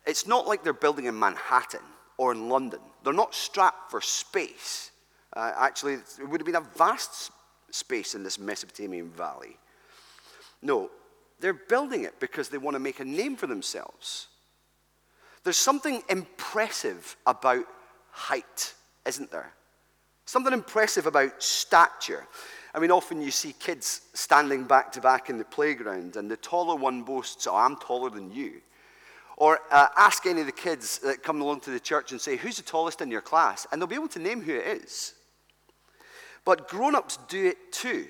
It's 0.07 0.27
not 0.27 0.47
like 0.47 0.63
they're 0.63 0.73
building 0.73 1.07
in 1.07 1.19
Manhattan 1.19 1.81
or 2.19 2.33
in 2.33 2.49
London. 2.49 2.81
They're 3.03 3.13
not 3.13 3.35
strapped 3.35 3.91
for 3.91 4.01
space. 4.01 4.91
Uh, 5.35 5.53
actually, 5.57 5.95
it 5.95 6.29
would 6.29 6.41
have 6.41 6.47
been 6.47 6.57
a 6.57 6.61
vast 6.77 7.31
space 7.71 8.15
in 8.15 8.23
this 8.23 8.39
Mesopotamian 8.39 9.11
valley. 9.11 9.57
No, 10.63 10.91
they're 11.41 11.53
building 11.53 12.05
it 12.05 12.19
because 12.21 12.49
they 12.49 12.59
want 12.59 12.75
to 12.75 12.81
make 12.81 13.01
a 13.01 13.05
name 13.05 13.37
for 13.37 13.47
themselves. 13.47 14.29
There's 15.45 15.57
something 15.57 16.03
impressive 16.09 17.17
about 17.27 17.67
height, 18.11 18.75
isn't 19.07 19.31
there? 19.31 19.53
Something 20.25 20.53
impressive 20.53 21.07
about 21.07 21.43
stature. 21.43 22.27
I 22.75 22.81
mean, 22.81 22.91
often 22.91 23.23
you 23.23 23.31
see 23.31 23.55
kids 23.59 24.03
standing 24.13 24.65
back 24.65 24.91
to 24.93 25.01
back 25.01 25.31
in 25.31 25.39
the 25.39 25.45
playground, 25.45 26.17
and 26.17 26.31
the 26.31 26.37
taller 26.37 26.75
one 26.75 27.03
boasts, 27.03 27.47
Oh, 27.47 27.55
I'm 27.55 27.77
taller 27.77 28.11
than 28.11 28.33
you. 28.33 28.61
Or 29.37 29.61
uh, 29.71 29.89
ask 29.97 30.27
any 30.27 30.41
of 30.41 30.47
the 30.47 30.53
kids 30.53 30.99
that 31.01 31.23
come 31.23 31.41
along 31.43 31.61
to 31.61 31.71
the 31.71 31.79
church 31.79 32.11
and 32.11 32.21
say, 32.21 32.37
Who's 32.37 32.57
the 32.57 32.63
tallest 32.63 33.01
in 33.01 33.11
your 33.11 33.21
class? 33.21 33.67
And 33.71 33.81
they'll 33.81 33.87
be 33.87 33.95
able 33.95 34.09
to 34.09 34.19
name 34.19 34.43
who 34.43 34.55
it 34.55 34.67
is. 34.67 35.15
But 36.47 36.69
grown 36.69 36.95
ups 36.95 37.19
do 37.29 37.49
it 37.49 37.73
too, 37.73 38.07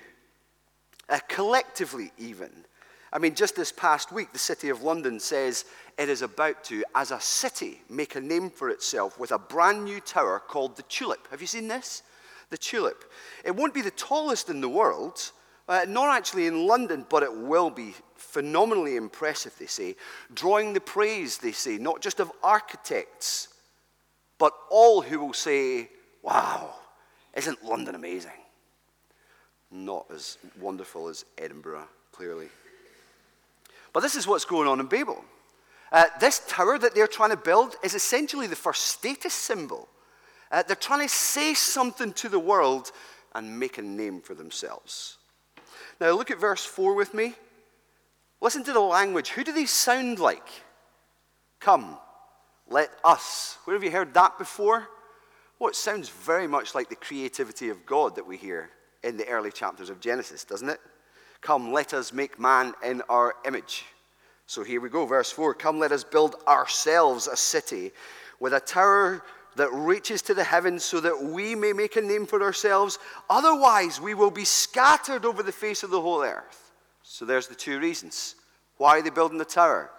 uh, 1.09 1.19
collectively, 1.27 2.11
even. 2.19 2.51
I 3.11 3.17
mean, 3.17 3.33
just 3.33 3.55
this 3.55 3.71
past 3.71 4.11
week, 4.11 4.31
the 4.31 4.37
City 4.37 4.69
of 4.69 4.83
London 4.83 5.19
says 5.19 5.65
it 5.97 6.07
is 6.07 6.21
about 6.21 6.63
to, 6.65 6.83
as 6.93 7.09
a 7.09 7.19
city, 7.19 7.81
make 7.89 8.15
a 8.15 8.21
name 8.21 8.51
for 8.51 8.69
itself 8.69 9.19
with 9.19 9.31
a 9.31 9.39
brand 9.39 9.83
new 9.83 9.99
tower 9.99 10.39
called 10.39 10.77
the 10.77 10.83
Tulip. 10.83 11.27
Have 11.31 11.41
you 11.41 11.47
seen 11.47 11.67
this? 11.67 12.03
The 12.51 12.59
Tulip. 12.59 13.11
It 13.43 13.55
won't 13.55 13.73
be 13.73 13.81
the 13.81 13.91
tallest 13.91 14.51
in 14.51 14.61
the 14.61 14.69
world, 14.69 15.31
uh, 15.67 15.85
not 15.87 16.15
actually 16.15 16.45
in 16.45 16.67
London, 16.67 17.07
but 17.09 17.23
it 17.23 17.35
will 17.35 17.71
be 17.71 17.95
phenomenally 18.15 18.97
impressive, 18.97 19.55
they 19.57 19.65
say, 19.65 19.95
drawing 20.31 20.73
the 20.73 20.79
praise, 20.79 21.39
they 21.39 21.53
say, 21.53 21.79
not 21.79 22.01
just 22.01 22.19
of 22.19 22.31
architects, 22.43 23.47
but 24.37 24.53
all 24.69 25.01
who 25.01 25.19
will 25.19 25.33
say, 25.33 25.89
Wow, 26.21 26.75
isn't 27.37 27.63
London 27.63 27.95
amazing? 27.95 28.31
Not 29.71 30.05
as 30.13 30.37
wonderful 30.59 31.07
as 31.07 31.23
Edinburgh, 31.37 31.87
clearly. 32.11 32.49
But 33.93 34.01
this 34.01 34.15
is 34.15 34.27
what's 34.27 34.45
going 34.45 34.67
on 34.67 34.79
in 34.79 34.87
Babel. 34.87 35.23
Uh, 35.91 36.05
this 36.19 36.41
tower 36.47 36.77
that 36.77 36.95
they're 36.95 37.07
trying 37.07 37.29
to 37.29 37.37
build 37.37 37.75
is 37.83 37.93
essentially 37.93 38.47
the 38.47 38.55
first 38.55 38.85
status 38.85 39.33
symbol. 39.33 39.87
Uh, 40.51 40.63
they're 40.63 40.75
trying 40.75 41.07
to 41.07 41.13
say 41.13 41.53
something 41.53 42.11
to 42.13 42.27
the 42.27 42.39
world 42.39 42.91
and 43.35 43.59
make 43.59 43.77
a 43.77 43.81
name 43.81 44.21
for 44.21 44.33
themselves. 44.33 45.17
Now, 46.01 46.11
look 46.11 46.31
at 46.31 46.39
verse 46.39 46.65
4 46.65 46.95
with 46.95 47.13
me. 47.13 47.35
Listen 48.41 48.63
to 48.63 48.73
the 48.73 48.79
language. 48.79 49.29
Who 49.29 49.43
do 49.43 49.51
these 49.51 49.71
sound 49.71 50.19
like? 50.19 50.47
Come, 51.59 51.97
let 52.69 52.91
us. 53.03 53.57
Where 53.65 53.75
have 53.75 53.83
you 53.83 53.91
heard 53.91 54.13
that 54.13 54.37
before? 54.37 54.87
Well, 55.59 55.69
it 55.69 55.75
sounds 55.75 56.09
very 56.09 56.47
much 56.47 56.75
like 56.75 56.89
the 56.89 56.95
creativity 56.95 57.69
of 57.69 57.85
God 57.85 58.15
that 58.15 58.27
we 58.27 58.37
hear 58.37 58.69
in 59.03 59.17
the 59.17 59.27
early 59.27 59.51
chapters 59.51 59.89
of 59.89 59.99
Genesis, 59.99 60.43
doesn't 60.43 60.69
it? 60.69 60.79
Come, 61.41 61.71
let 61.71 61.93
us 61.93 62.13
make 62.13 62.39
man 62.39 62.73
in 62.83 63.01
our 63.09 63.35
image. 63.45 63.85
So 64.45 64.63
here 64.63 64.79
we 64.79 64.89
go, 64.89 65.05
verse 65.05 65.31
4 65.31 65.53
Come, 65.55 65.79
let 65.79 65.91
us 65.91 66.03
build 66.03 66.35
ourselves 66.47 67.27
a 67.27 67.35
city 67.35 67.91
with 68.39 68.53
a 68.53 68.59
tower 68.59 69.23
that 69.55 69.73
reaches 69.73 70.21
to 70.23 70.33
the 70.33 70.43
heavens 70.43 70.83
so 70.83 70.99
that 70.99 71.23
we 71.23 71.55
may 71.55 71.73
make 71.73 71.95
a 71.95 72.01
name 72.01 72.27
for 72.27 72.41
ourselves. 72.43 72.99
Otherwise, 73.29 73.99
we 73.99 74.13
will 74.13 74.29
be 74.29 74.45
scattered 74.45 75.25
over 75.25 75.41
the 75.41 75.51
face 75.51 75.81
of 75.81 75.89
the 75.89 75.99
whole 75.99 76.21
earth. 76.21 76.71
So 77.01 77.25
there's 77.25 77.47
the 77.47 77.55
two 77.55 77.79
reasons. 77.79 78.35
Why 78.77 78.99
are 78.99 79.01
they 79.01 79.09
building 79.09 79.39
the 79.39 79.45
tower? 79.45 79.89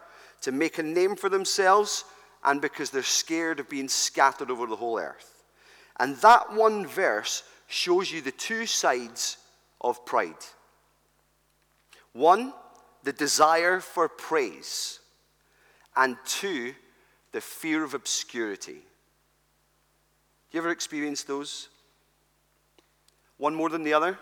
To 0.43 0.53
make 0.53 0.79
a 0.79 0.83
name 0.85 1.17
for 1.17 1.29
themselves 1.29 2.05
and 2.45 2.61
because 2.61 2.91
they're 2.91 3.03
scared 3.03 3.59
of 3.59 3.69
being 3.69 3.88
scattered 3.88 4.50
over 4.50 4.67
the 4.67 4.77
whole 4.77 4.99
earth. 4.99 5.38
And 5.99 6.17
that 6.19 6.52
one 6.52 6.87
verse 6.87 7.43
shows 7.67 8.11
you 8.11 8.21
the 8.21 8.33
two 8.33 8.67
sides 8.67 9.37
of 9.81 10.05
pride. 10.07 10.35
One, 12.12 12.52
the 13.02 13.12
desire 13.12 13.81
for 13.81 14.09
praise, 14.09 15.00
and 15.97 16.17
two, 16.25 16.75
the 17.33 17.40
fear 17.40 17.85
of 17.85 17.95
obscurity. 17.95 18.78
You 20.50 20.59
ever 20.59 20.71
experienced 20.71 21.26
those? 21.26 21.69
One 23.37 23.55
more 23.55 23.69
than 23.69 23.83
the 23.83 23.93
other? 23.93 24.19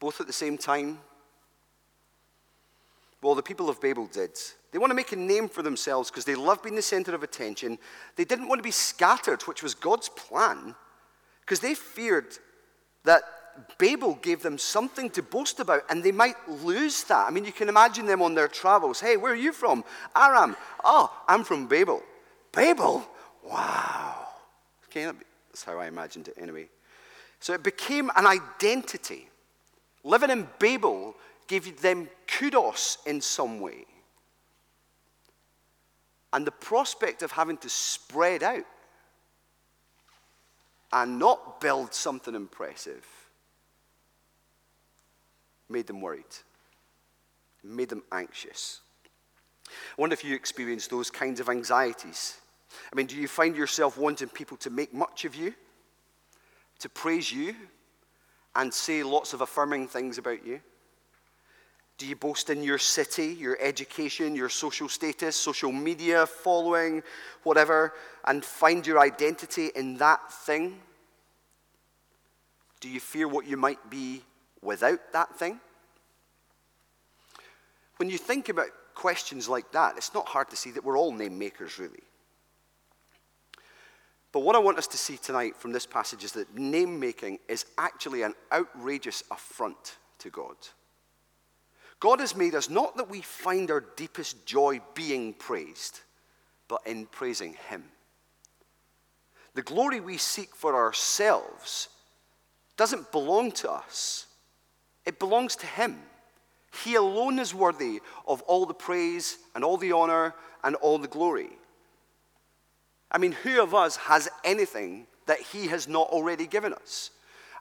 Both 0.00 0.20
at 0.20 0.26
the 0.26 0.32
same 0.32 0.58
time? 0.58 0.98
Well, 3.22 3.34
the 3.34 3.42
people 3.42 3.70
of 3.70 3.80
Babel 3.80 4.06
did. 4.06 4.38
They 4.74 4.80
want 4.80 4.90
to 4.90 4.96
make 4.96 5.12
a 5.12 5.16
name 5.16 5.48
for 5.48 5.62
themselves 5.62 6.10
because 6.10 6.24
they 6.24 6.34
love 6.34 6.60
being 6.60 6.74
the 6.74 6.82
center 6.82 7.14
of 7.14 7.22
attention. 7.22 7.78
They 8.16 8.24
didn't 8.24 8.48
want 8.48 8.58
to 8.58 8.64
be 8.64 8.72
scattered, 8.72 9.42
which 9.42 9.62
was 9.62 9.72
God's 9.72 10.08
plan, 10.08 10.74
because 11.42 11.60
they 11.60 11.74
feared 11.74 12.36
that 13.04 13.22
Babel 13.78 14.18
gave 14.20 14.42
them 14.42 14.58
something 14.58 15.10
to 15.10 15.22
boast 15.22 15.60
about 15.60 15.84
and 15.88 16.02
they 16.02 16.10
might 16.10 16.34
lose 16.48 17.04
that. 17.04 17.28
I 17.28 17.30
mean, 17.30 17.44
you 17.44 17.52
can 17.52 17.68
imagine 17.68 18.04
them 18.06 18.20
on 18.20 18.34
their 18.34 18.48
travels. 18.48 18.98
Hey, 18.98 19.16
where 19.16 19.30
are 19.30 19.36
you 19.36 19.52
from? 19.52 19.84
Aram. 20.16 20.56
Oh, 20.82 21.08
I'm 21.28 21.44
from 21.44 21.68
Babel. 21.68 22.02
Babel? 22.50 23.06
Wow. 23.44 24.26
Okay, 24.86 25.04
that's 25.04 25.62
how 25.62 25.78
I 25.78 25.86
imagined 25.86 26.26
it 26.26 26.34
anyway. 26.36 26.68
So 27.38 27.52
it 27.52 27.62
became 27.62 28.10
an 28.16 28.26
identity. 28.26 29.28
Living 30.02 30.30
in 30.30 30.48
Babel 30.58 31.14
gave 31.46 31.80
them 31.80 32.08
kudos 32.26 32.98
in 33.06 33.20
some 33.20 33.60
way. 33.60 33.84
And 36.34 36.44
the 36.44 36.50
prospect 36.50 37.22
of 37.22 37.30
having 37.30 37.58
to 37.58 37.68
spread 37.68 38.42
out 38.42 38.64
and 40.92 41.18
not 41.18 41.60
build 41.60 41.94
something 41.94 42.34
impressive 42.34 43.06
made 45.68 45.86
them 45.86 46.00
worried, 46.00 46.24
made 47.62 47.88
them 47.88 48.02
anxious. 48.10 48.80
I 49.68 49.70
wonder 49.96 50.14
if 50.14 50.24
you 50.24 50.34
experience 50.34 50.88
those 50.88 51.08
kinds 51.08 51.38
of 51.38 51.48
anxieties. 51.48 52.36
I 52.92 52.96
mean, 52.96 53.06
do 53.06 53.16
you 53.16 53.28
find 53.28 53.56
yourself 53.56 53.96
wanting 53.96 54.28
people 54.28 54.56
to 54.58 54.70
make 54.70 54.92
much 54.92 55.24
of 55.24 55.36
you, 55.36 55.54
to 56.80 56.88
praise 56.88 57.32
you, 57.32 57.54
and 58.56 58.74
say 58.74 59.04
lots 59.04 59.34
of 59.34 59.40
affirming 59.40 59.86
things 59.86 60.18
about 60.18 60.44
you? 60.44 60.60
Do 61.96 62.06
you 62.06 62.16
boast 62.16 62.50
in 62.50 62.62
your 62.62 62.78
city, 62.78 63.26
your 63.26 63.56
education, 63.60 64.34
your 64.34 64.48
social 64.48 64.88
status, 64.88 65.36
social 65.36 65.70
media 65.70 66.26
following, 66.26 67.02
whatever, 67.44 67.94
and 68.24 68.44
find 68.44 68.84
your 68.84 68.98
identity 68.98 69.70
in 69.76 69.96
that 69.98 70.32
thing? 70.32 70.80
Do 72.80 72.88
you 72.88 72.98
fear 72.98 73.28
what 73.28 73.46
you 73.46 73.56
might 73.56 73.90
be 73.90 74.22
without 74.60 75.12
that 75.12 75.36
thing? 75.36 75.60
When 77.98 78.10
you 78.10 78.18
think 78.18 78.48
about 78.48 78.68
questions 78.94 79.48
like 79.48 79.70
that, 79.72 79.96
it's 79.96 80.14
not 80.14 80.26
hard 80.26 80.50
to 80.50 80.56
see 80.56 80.72
that 80.72 80.84
we're 80.84 80.98
all 80.98 81.12
name 81.12 81.38
makers, 81.38 81.78
really. 81.78 82.02
But 84.32 84.40
what 84.40 84.56
I 84.56 84.58
want 84.58 84.78
us 84.78 84.88
to 84.88 84.98
see 84.98 85.16
tonight 85.16 85.54
from 85.56 85.70
this 85.70 85.86
passage 85.86 86.24
is 86.24 86.32
that 86.32 86.58
name 86.58 86.98
making 86.98 87.38
is 87.48 87.66
actually 87.78 88.22
an 88.22 88.34
outrageous 88.52 89.22
affront 89.30 89.96
to 90.18 90.28
God. 90.28 90.56
God 92.04 92.20
has 92.20 92.36
made 92.36 92.54
us 92.54 92.68
not 92.68 92.98
that 92.98 93.08
we 93.08 93.22
find 93.22 93.70
our 93.70 93.82
deepest 93.96 94.44
joy 94.44 94.82
being 94.92 95.32
praised, 95.32 96.00
but 96.68 96.82
in 96.84 97.06
praising 97.06 97.56
Him. 97.70 97.82
The 99.54 99.62
glory 99.62 100.00
we 100.00 100.18
seek 100.18 100.54
for 100.54 100.76
ourselves 100.76 101.88
doesn't 102.76 103.10
belong 103.10 103.52
to 103.52 103.70
us, 103.70 104.26
it 105.06 105.18
belongs 105.18 105.56
to 105.56 105.66
Him. 105.66 105.98
He 106.84 106.96
alone 106.96 107.38
is 107.38 107.54
worthy 107.54 108.02
of 108.28 108.42
all 108.42 108.66
the 108.66 108.74
praise 108.74 109.38
and 109.54 109.64
all 109.64 109.78
the 109.78 109.92
honor 109.92 110.34
and 110.62 110.76
all 110.76 110.98
the 110.98 111.08
glory. 111.08 111.56
I 113.10 113.16
mean, 113.16 113.32
who 113.32 113.62
of 113.62 113.74
us 113.74 113.96
has 113.96 114.28
anything 114.44 115.06
that 115.24 115.40
He 115.40 115.68
has 115.68 115.88
not 115.88 116.08
already 116.08 116.46
given 116.46 116.74
us? 116.74 117.12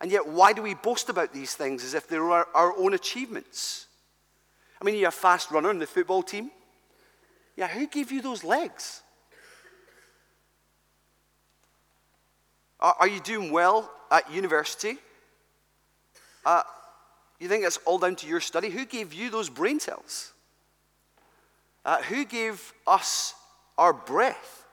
And 0.02 0.12
yet, 0.12 0.28
why 0.28 0.52
do 0.52 0.62
we 0.62 0.74
boast 0.74 1.08
about 1.08 1.32
these 1.32 1.56
things 1.56 1.82
as 1.86 1.94
if 1.94 2.10
they 2.10 2.20
were 2.20 2.46
our 2.54 2.78
own 2.78 2.94
achievements? 2.94 3.88
I 4.84 4.86
mean, 4.86 4.96
you're 4.96 5.08
a 5.08 5.12
fast 5.14 5.50
runner 5.50 5.72
in 5.72 5.80
the 5.80 5.88
football 5.88 6.22
team. 6.22 6.52
Yeah, 7.56 7.70
who 7.70 7.88
gave 7.88 8.12
you 8.12 8.22
those 8.22 8.44
legs? 8.44 9.02
Are, 12.82 12.94
are 13.00 13.08
you 13.08 13.22
doing 13.22 13.50
well 13.50 13.90
at 14.12 14.30
university? 14.30 14.98
Uh, 16.46 16.64
you 17.40 17.48
think 17.48 17.64
it's 17.64 17.80
all 17.86 17.98
down 17.98 18.18
to 18.18 18.28
your 18.28 18.42
study? 18.42 18.70
Who 18.70 18.86
gave 18.86 19.14
you 19.14 19.30
those 19.30 19.50
brain 19.50 19.80
cells? 19.80 20.34
Uh, 21.86 22.02
who 22.02 22.26
gave 22.26 22.74
us 22.86 23.36
our 23.78 23.94
breath? 23.94 24.66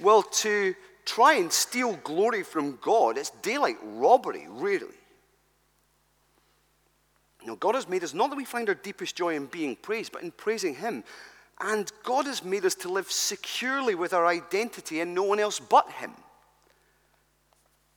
Well, 0.00 0.22
to 0.22 0.74
try 1.04 1.34
and 1.34 1.52
steal 1.52 1.94
glory 2.02 2.42
from 2.42 2.76
God, 2.82 3.18
it's 3.18 3.30
daylight 3.40 3.76
robbery, 3.84 4.48
really. 4.50 4.96
You 7.42 7.48
know, 7.48 7.56
God 7.56 7.74
has 7.74 7.88
made 7.88 8.04
us 8.04 8.14
not 8.14 8.30
that 8.30 8.36
we 8.36 8.44
find 8.44 8.68
our 8.68 8.74
deepest 8.74 9.16
joy 9.16 9.34
in 9.34 9.46
being 9.46 9.76
praised, 9.76 10.12
but 10.12 10.22
in 10.22 10.30
praising 10.30 10.76
Him. 10.76 11.04
And 11.60 11.90
God 12.02 12.26
has 12.26 12.44
made 12.44 12.64
us 12.64 12.74
to 12.76 12.88
live 12.88 13.10
securely 13.10 13.94
with 13.94 14.12
our 14.12 14.26
identity 14.26 15.00
in 15.00 15.14
no 15.14 15.24
one 15.24 15.40
else 15.40 15.60
but 15.60 15.90
Him 15.90 16.12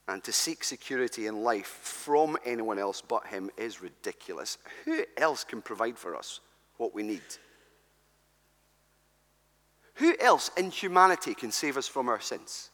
and 0.07 0.23
to 0.23 0.31
seek 0.31 0.63
security 0.63 1.27
in 1.27 1.43
life 1.43 1.67
from 1.67 2.37
anyone 2.45 2.77
else 2.77 3.01
but 3.01 3.25
Him 3.27 3.49
is 3.57 3.81
ridiculous. 3.81 4.57
Who 4.85 5.03
else 5.17 5.43
can 5.43 5.61
provide 5.61 5.97
for 5.97 6.15
us 6.15 6.41
what 6.77 6.93
we 6.93 7.03
need? 7.03 7.21
Who 9.95 10.15
else 10.19 10.51
in 10.57 10.69
humanity 10.71 11.33
can 11.33 11.51
save 11.51 11.77
us 11.77 11.87
from 11.87 12.09
our 12.09 12.19
sins? 12.19 12.69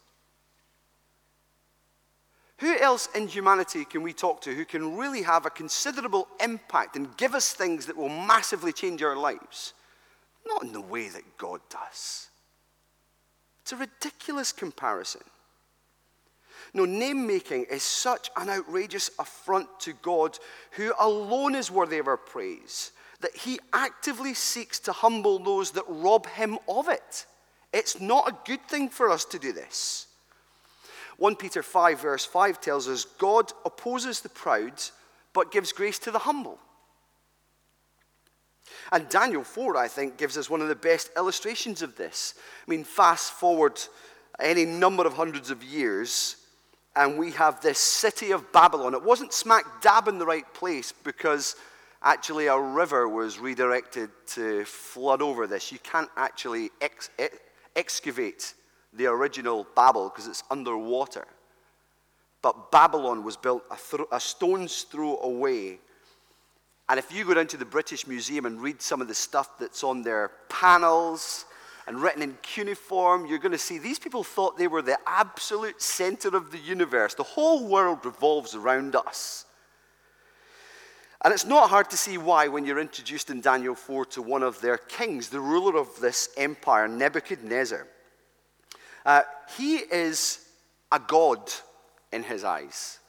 Who 2.61 2.77
else 2.77 3.09
in 3.15 3.27
humanity 3.27 3.85
can 3.85 4.03
we 4.03 4.13
talk 4.13 4.41
to 4.41 4.53
who 4.53 4.65
can 4.65 4.95
really 4.95 5.23
have 5.23 5.47
a 5.47 5.49
considerable 5.49 6.27
impact 6.39 6.95
and 6.95 7.17
give 7.17 7.33
us 7.33 7.53
things 7.53 7.87
that 7.87 7.97
will 7.97 8.07
massively 8.07 8.71
change 8.71 9.01
our 9.01 9.15
lives? 9.15 9.73
Not 10.45 10.61
in 10.61 10.71
the 10.71 10.79
way 10.79 11.09
that 11.09 11.39
God 11.39 11.59
does. 11.71 12.27
It's 13.63 13.71
a 13.71 13.77
ridiculous 13.77 14.51
comparison. 14.51 15.23
No, 16.75 16.85
name 16.85 17.25
making 17.25 17.63
is 17.63 17.81
such 17.81 18.29
an 18.37 18.47
outrageous 18.47 19.09
affront 19.17 19.67
to 19.79 19.93
God, 19.93 20.37
who 20.73 20.93
alone 20.99 21.55
is 21.55 21.71
worthy 21.71 21.97
of 21.97 22.07
our 22.07 22.15
praise, 22.15 22.91
that 23.21 23.35
he 23.35 23.59
actively 23.73 24.35
seeks 24.35 24.77
to 24.81 24.91
humble 24.91 25.39
those 25.39 25.71
that 25.71 25.85
rob 25.87 26.27
him 26.27 26.59
of 26.69 26.89
it. 26.89 27.25
It's 27.73 27.99
not 27.99 28.29
a 28.29 28.37
good 28.45 28.61
thing 28.67 28.87
for 28.89 29.09
us 29.09 29.25
to 29.25 29.39
do 29.39 29.51
this. 29.51 30.05
1 31.21 31.35
Peter 31.35 31.61
5, 31.61 32.01
verse 32.01 32.25
5 32.25 32.59
tells 32.59 32.87
us 32.87 33.05
God 33.05 33.53
opposes 33.63 34.21
the 34.21 34.29
proud, 34.29 34.81
but 35.33 35.51
gives 35.51 35.71
grace 35.71 35.99
to 35.99 36.09
the 36.09 36.17
humble. 36.17 36.57
And 38.91 39.07
Daniel 39.07 39.43
4, 39.43 39.77
I 39.77 39.87
think, 39.87 40.17
gives 40.17 40.35
us 40.35 40.49
one 40.49 40.61
of 40.61 40.67
the 40.67 40.73
best 40.73 41.11
illustrations 41.15 41.83
of 41.83 41.95
this. 41.95 42.33
I 42.67 42.71
mean, 42.71 42.83
fast 42.83 43.33
forward 43.33 43.79
any 44.39 44.65
number 44.65 45.05
of 45.05 45.13
hundreds 45.13 45.51
of 45.51 45.63
years, 45.63 46.37
and 46.95 47.19
we 47.19 47.29
have 47.33 47.61
this 47.61 47.77
city 47.77 48.31
of 48.31 48.51
Babylon. 48.51 48.95
It 48.95 49.03
wasn't 49.03 49.31
smack 49.31 49.79
dab 49.83 50.07
in 50.07 50.17
the 50.17 50.25
right 50.25 50.51
place 50.55 50.91
because 50.91 51.55
actually 52.01 52.47
a 52.47 52.59
river 52.59 53.07
was 53.07 53.37
redirected 53.37 54.09
to 54.29 54.65
flood 54.65 55.21
over 55.21 55.45
this. 55.45 55.71
You 55.71 55.77
can't 55.83 56.09
actually 56.17 56.71
ex- 56.81 57.11
excavate 57.75 58.55
the 58.93 59.07
original 59.07 59.65
Babel 59.75 60.09
because 60.09 60.27
it's 60.27 60.43
underwater. 60.49 61.25
But 62.41 62.71
Babylon 62.71 63.23
was 63.23 63.37
built 63.37 63.63
a, 63.69 63.77
th- 63.77 64.07
a 64.11 64.19
stone's 64.19 64.83
throw 64.83 65.17
away. 65.19 65.79
And 66.89 66.99
if 66.99 67.11
you 67.11 67.23
go 67.23 67.33
down 67.33 67.47
to 67.47 67.57
the 67.57 67.65
British 67.65 68.07
Museum 68.07 68.45
and 68.45 68.61
read 68.61 68.81
some 68.81 69.01
of 69.01 69.07
the 69.07 69.13
stuff 69.13 69.57
that's 69.59 69.83
on 69.83 70.01
their 70.01 70.31
panels 70.49 71.45
and 71.87 72.01
written 72.01 72.21
in 72.21 72.37
cuneiform, 72.41 73.25
you're 73.25 73.39
going 73.39 73.51
to 73.51 73.57
see 73.57 73.77
these 73.77 73.99
people 73.99 74.23
thought 74.23 74.57
they 74.57 74.67
were 74.67 74.81
the 74.81 74.97
absolute 75.05 75.81
center 75.81 76.35
of 76.35 76.51
the 76.51 76.57
universe. 76.57 77.13
The 77.13 77.23
whole 77.23 77.67
world 77.67 78.03
revolves 78.03 78.55
around 78.55 78.95
us. 78.95 79.45
And 81.23 81.33
it's 81.33 81.45
not 81.45 81.69
hard 81.69 81.89
to 81.91 81.97
see 81.97 82.17
why 82.17 82.47
when 82.47 82.65
you're 82.65 82.79
introduced 82.79 83.29
in 83.29 83.41
Daniel 83.41 83.75
4 83.75 84.05
to 84.05 84.21
one 84.23 84.41
of 84.41 84.59
their 84.59 84.77
kings, 84.77 85.29
the 85.29 85.39
ruler 85.39 85.77
of 85.79 85.99
this 85.99 86.29
empire, 86.35 86.87
Nebuchadnezzar. 86.87 87.87
Uh, 89.05 89.21
he 89.57 89.77
is 89.77 90.45
a 90.91 90.99
god 90.99 91.39
in 92.11 92.23
his 92.23 92.43
eyes. 92.43 92.99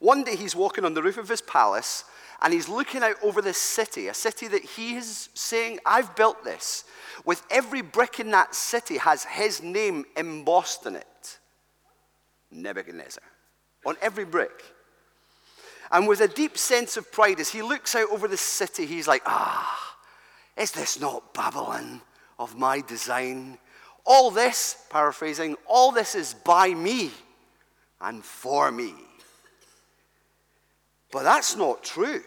One 0.00 0.24
day 0.24 0.36
he's 0.36 0.56
walking 0.56 0.84
on 0.84 0.94
the 0.94 1.02
roof 1.02 1.18
of 1.18 1.28
his 1.28 1.40
palace 1.40 2.04
and 2.42 2.52
he's 2.52 2.68
looking 2.68 3.02
out 3.02 3.16
over 3.22 3.40
this 3.40 3.56
city, 3.56 4.08
a 4.08 4.14
city 4.14 4.48
that 4.48 4.64
he 4.64 4.96
is 4.96 5.28
saying, 5.34 5.78
I've 5.86 6.16
built 6.16 6.42
this. 6.42 6.84
With 7.24 7.42
every 7.50 7.82
brick 7.82 8.18
in 8.18 8.32
that 8.32 8.54
city 8.54 8.98
has 8.98 9.24
his 9.24 9.62
name 9.62 10.04
embossed 10.16 10.84
in 10.86 10.96
it. 10.96 11.38
Nebuchadnezzar. 12.50 13.22
On 13.86 13.96
every 14.02 14.24
brick. 14.24 14.64
And 15.92 16.08
with 16.08 16.20
a 16.20 16.28
deep 16.28 16.58
sense 16.58 16.96
of 16.96 17.12
pride, 17.12 17.38
as 17.38 17.50
he 17.50 17.62
looks 17.62 17.94
out 17.94 18.10
over 18.10 18.26
the 18.26 18.36
city, 18.36 18.86
he's 18.86 19.06
like, 19.06 19.22
Ah, 19.24 19.96
is 20.56 20.72
this 20.72 20.98
not 21.00 21.34
Babylon 21.34 22.00
of 22.38 22.58
my 22.58 22.80
design? 22.80 23.58
All 24.04 24.30
this, 24.30 24.84
paraphrasing, 24.90 25.56
all 25.66 25.92
this 25.92 26.14
is 26.14 26.34
by 26.34 26.74
me 26.74 27.10
and 28.00 28.24
for 28.24 28.70
me. 28.72 28.94
But 31.12 31.22
that's 31.22 31.56
not 31.56 31.84
true. 31.84 32.22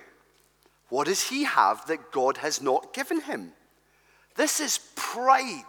What 0.89 1.07
does 1.07 1.27
he 1.27 1.43
have 1.43 1.85
that 1.87 2.11
God 2.11 2.37
has 2.37 2.61
not 2.61 2.93
given 2.93 3.19
him? 3.21 3.51
This 4.35 4.59
is 4.59 4.79
pride. 4.95 5.63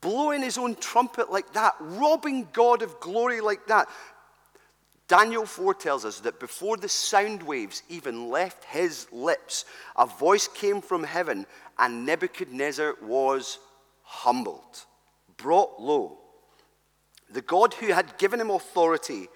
Blowing 0.00 0.42
his 0.42 0.58
own 0.58 0.74
trumpet 0.76 1.30
like 1.32 1.52
that, 1.54 1.74
robbing 1.80 2.48
God 2.52 2.82
of 2.82 3.00
glory 3.00 3.40
like 3.40 3.66
that. 3.66 3.88
Daniel 5.06 5.46
4 5.46 5.74
tells 5.74 6.04
us 6.04 6.20
that 6.20 6.40
before 6.40 6.76
the 6.76 6.88
sound 6.88 7.42
waves 7.42 7.82
even 7.88 8.30
left 8.30 8.64
his 8.64 9.06
lips, 9.12 9.64
a 9.96 10.06
voice 10.06 10.48
came 10.48 10.80
from 10.80 11.04
heaven, 11.04 11.46
and 11.78 12.06
Nebuchadnezzar 12.06 12.96
was 13.02 13.58
humbled, 14.04 14.84
brought 15.36 15.80
low. 15.80 16.18
The 17.30 17.42
God 17.42 17.74
who 17.74 17.88
had 17.88 18.16
given 18.18 18.40
him 18.40 18.50
authority 18.50 19.28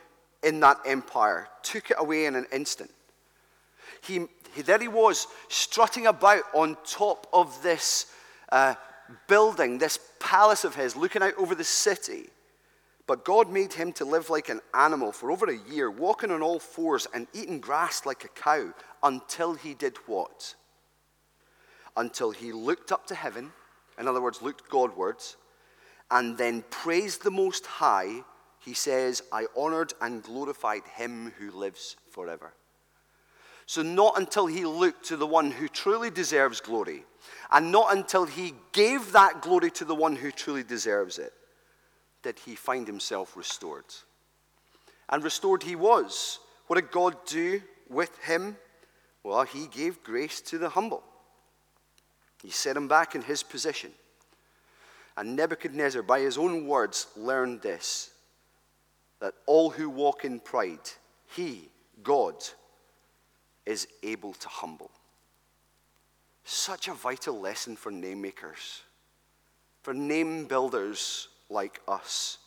in 0.42 0.60
that 0.60 0.78
empire 0.86 1.48
took 1.62 1.90
it 1.90 1.96
away 1.98 2.26
in 2.26 2.36
an 2.36 2.46
instant. 2.52 2.90
He, 4.02 4.26
he 4.54 4.62
there 4.62 4.78
he 4.78 4.88
was, 4.88 5.26
strutting 5.48 6.06
about 6.06 6.42
on 6.54 6.76
top 6.84 7.26
of 7.32 7.60
this 7.62 8.06
uh, 8.52 8.74
building, 9.26 9.78
this 9.78 9.98
palace 10.20 10.64
of 10.64 10.74
his, 10.74 10.94
looking 10.94 11.22
out 11.22 11.34
over 11.36 11.54
the 11.54 11.64
city. 11.64 12.28
But 13.06 13.24
God 13.24 13.50
made 13.50 13.72
him 13.72 13.92
to 13.94 14.04
live 14.04 14.28
like 14.28 14.50
an 14.50 14.60
animal 14.74 15.12
for 15.12 15.30
over 15.30 15.46
a 15.46 15.58
year, 15.70 15.90
walking 15.90 16.30
on 16.30 16.42
all 16.42 16.58
fours 16.58 17.08
and 17.14 17.26
eating 17.32 17.58
grass 17.58 18.04
like 18.04 18.24
a 18.24 18.28
cow, 18.28 18.72
until 19.02 19.54
he 19.54 19.72
did 19.74 19.96
what? 20.06 20.54
Until 21.96 22.30
he 22.30 22.52
looked 22.52 22.92
up 22.92 23.06
to 23.06 23.14
heaven, 23.14 23.52
in 23.98 24.08
other 24.08 24.22
words, 24.22 24.42
looked 24.42 24.68
Godwards, 24.68 25.36
and 26.10 26.38
then 26.38 26.64
praised 26.70 27.22
the 27.22 27.30
Most 27.30 27.66
High, 27.66 28.22
he 28.60 28.74
says, 28.74 29.22
I 29.32 29.46
honored 29.56 29.92
and 30.00 30.22
glorified 30.22 30.82
him 30.94 31.32
who 31.38 31.50
lives 31.50 31.96
forever. 32.10 32.54
So, 33.66 33.82
not 33.82 34.18
until 34.18 34.46
he 34.46 34.64
looked 34.64 35.04
to 35.06 35.16
the 35.16 35.26
one 35.26 35.50
who 35.50 35.68
truly 35.68 36.10
deserves 36.10 36.60
glory, 36.60 37.04
and 37.52 37.70
not 37.70 37.94
until 37.94 38.24
he 38.24 38.54
gave 38.72 39.12
that 39.12 39.42
glory 39.42 39.70
to 39.72 39.84
the 39.84 39.94
one 39.94 40.16
who 40.16 40.30
truly 40.30 40.62
deserves 40.62 41.18
it, 41.18 41.34
did 42.22 42.38
he 42.38 42.54
find 42.54 42.86
himself 42.86 43.36
restored. 43.36 43.84
And 45.10 45.22
restored 45.22 45.62
he 45.62 45.76
was. 45.76 46.40
What 46.66 46.76
did 46.76 46.90
God 46.90 47.16
do 47.26 47.62
with 47.88 48.16
him? 48.22 48.56
Well, 49.22 49.42
he 49.42 49.66
gave 49.66 50.02
grace 50.02 50.40
to 50.42 50.58
the 50.58 50.70
humble. 50.70 51.02
He 52.42 52.50
set 52.50 52.76
him 52.76 52.88
back 52.88 53.14
in 53.14 53.22
his 53.22 53.42
position. 53.42 53.92
And 55.16 55.34
Nebuchadnezzar, 55.34 56.02
by 56.02 56.20
his 56.20 56.38
own 56.38 56.66
words, 56.66 57.08
learned 57.16 57.62
this 57.62 58.10
that 59.20 59.34
all 59.46 59.70
who 59.70 59.90
walk 59.90 60.24
in 60.24 60.38
pride, 60.38 60.78
he, 61.34 61.68
God, 62.04 62.36
is 63.66 63.88
able 64.02 64.32
to 64.34 64.48
humble. 64.48 64.90
Such 66.44 66.88
a 66.88 66.94
vital 66.94 67.38
lesson 67.38 67.76
for 67.76 67.90
name 67.90 68.22
makers, 68.22 68.82
for 69.82 69.92
name 69.92 70.46
builders 70.46 71.28
like 71.50 71.80
us. 71.88 72.38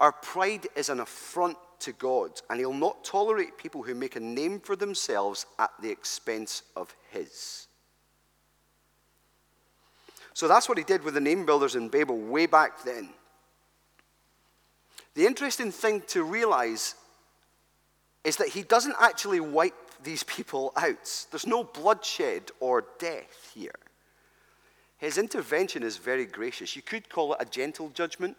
Our 0.00 0.12
pride 0.12 0.66
is 0.76 0.88
an 0.88 1.00
affront 1.00 1.56
to 1.80 1.92
God, 1.92 2.40
and 2.48 2.58
He'll 2.58 2.72
not 2.72 3.04
tolerate 3.04 3.58
people 3.58 3.82
who 3.82 3.94
make 3.94 4.16
a 4.16 4.20
name 4.20 4.60
for 4.60 4.76
themselves 4.76 5.46
at 5.58 5.70
the 5.80 5.90
expense 5.90 6.62
of 6.76 6.94
His. 7.10 7.67
So 10.38 10.46
that's 10.46 10.68
what 10.68 10.78
he 10.78 10.84
did 10.84 11.02
with 11.02 11.14
the 11.14 11.20
name 11.20 11.44
builders 11.44 11.74
in 11.74 11.88
Babel 11.88 12.16
way 12.16 12.46
back 12.46 12.84
then. 12.84 13.08
The 15.14 15.26
interesting 15.26 15.72
thing 15.72 16.00
to 16.10 16.22
realize 16.22 16.94
is 18.22 18.36
that 18.36 18.46
he 18.46 18.62
doesn't 18.62 18.94
actually 19.00 19.40
wipe 19.40 19.74
these 20.04 20.22
people 20.22 20.72
out. 20.76 21.26
There's 21.32 21.48
no 21.48 21.64
bloodshed 21.64 22.52
or 22.60 22.84
death 23.00 23.50
here. 23.52 23.74
His 24.98 25.18
intervention 25.18 25.82
is 25.82 25.96
very 25.96 26.24
gracious. 26.24 26.76
You 26.76 26.82
could 26.82 27.08
call 27.08 27.32
it 27.32 27.38
a 27.40 27.44
gentle 27.44 27.88
judgment. 27.88 28.36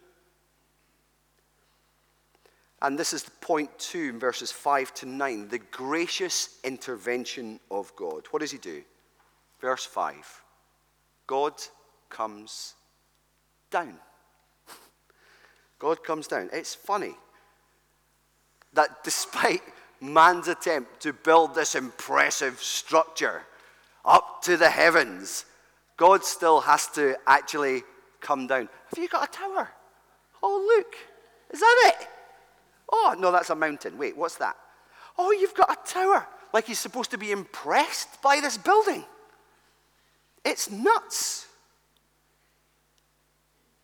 And 2.81 2.97
this 2.97 3.11
is 3.11 3.25
point 3.41 3.77
two 3.77 4.11
in 4.11 4.19
verses 4.19 4.53
5 4.53 4.93
to 4.93 5.05
9 5.05 5.49
the 5.49 5.59
gracious 5.59 6.59
intervention 6.63 7.59
of 7.69 7.93
God. 7.97 8.25
What 8.31 8.39
does 8.39 8.51
he 8.51 8.57
do? 8.57 8.83
Verse 9.59 9.83
5 9.83 10.43
God 11.27 11.55
comes 12.09 12.75
down. 13.71 13.95
God 15.79 16.03
comes 16.03 16.27
down. 16.27 16.49
It's 16.51 16.75
funny 16.75 17.15
that 18.73 19.03
despite 19.03 19.61
man's 20.01 20.47
attempt 20.47 21.01
to 21.01 21.13
build 21.13 21.55
this 21.55 21.75
impressive 21.75 22.59
structure 22.59 23.43
up 24.05 24.41
to 24.43 24.57
the 24.57 24.69
heavens, 24.69 25.45
God 25.97 26.23
still 26.23 26.61
has 26.61 26.87
to 26.89 27.15
actually 27.27 27.83
come 28.21 28.47
down. 28.47 28.69
Have 28.89 28.97
you 28.97 29.07
got 29.07 29.29
a 29.29 29.31
tower? 29.31 29.69
Oh, 30.41 30.75
look. 30.77 30.95
Is 31.51 31.59
that 31.59 31.93
it? 31.99 32.07
Oh, 32.91 33.15
no, 33.19 33.31
that's 33.31 33.49
a 33.49 33.55
mountain. 33.55 33.97
Wait, 33.97 34.15
what's 34.15 34.37
that? 34.37 34.55
Oh, 35.17 35.31
you've 35.31 35.53
got 35.53 35.71
a 35.71 35.87
tower. 35.87 36.25
Like 36.53 36.65
he's 36.65 36.79
supposed 36.79 37.11
to 37.11 37.17
be 37.17 37.31
impressed 37.31 38.21
by 38.21 38.39
this 38.39 38.57
building. 38.57 39.03
It's 40.45 40.71
nuts. 40.71 41.47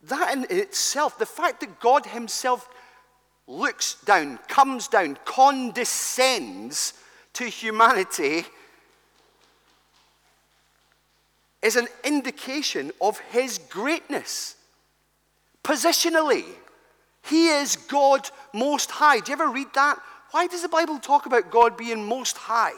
That 0.08 0.36
in 0.36 0.46
itself, 0.50 1.18
the 1.18 1.26
fact 1.26 1.62
that 1.62 1.80
God 1.80 2.06
Himself 2.06 2.70
looks 3.48 3.96
down, 4.06 4.40
comes 4.48 4.88
down, 4.88 5.18
condescends 5.26 6.94
to 7.34 7.46
humanity 7.46 8.46
is 11.62 11.76
an 11.76 11.88
indication 12.04 12.92
of 13.02 13.18
His 13.20 13.58
greatness. 13.58 14.56
Positionally, 15.64 16.46
He 17.24 17.48
is 17.48 17.76
God 17.76 18.30
most 18.54 18.92
high. 18.92 19.20
Do 19.20 19.32
you 19.32 19.34
ever 19.34 19.50
read 19.50 19.74
that? 19.74 19.98
Why 20.32 20.48
does 20.48 20.62
the 20.62 20.70
Bible 20.70 21.00
talk 21.00 21.26
about 21.26 21.50
God 21.50 21.78
being 21.78 22.08
most 22.08 22.38
high? 22.38 22.74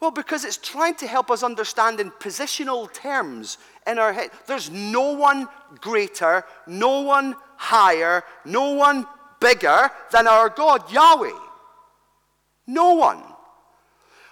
Well, 0.00 0.10
because 0.10 0.44
it's 0.44 0.56
trying 0.56 0.96
to 0.96 1.06
help 1.06 1.30
us 1.30 1.42
understand 1.42 2.00
in 2.00 2.10
positional 2.10 2.92
terms 2.92 3.58
in 3.86 3.98
our 3.98 4.12
head. 4.12 4.30
There's 4.46 4.70
no 4.70 5.12
one 5.12 5.48
greater, 5.80 6.44
no 6.66 7.00
one 7.00 7.36
higher, 7.56 8.22
no 8.44 8.72
one 8.72 9.06
bigger 9.40 9.90
than 10.10 10.26
our 10.26 10.48
God, 10.48 10.90
Yahweh. 10.92 11.38
No 12.66 12.94
one. 12.94 13.22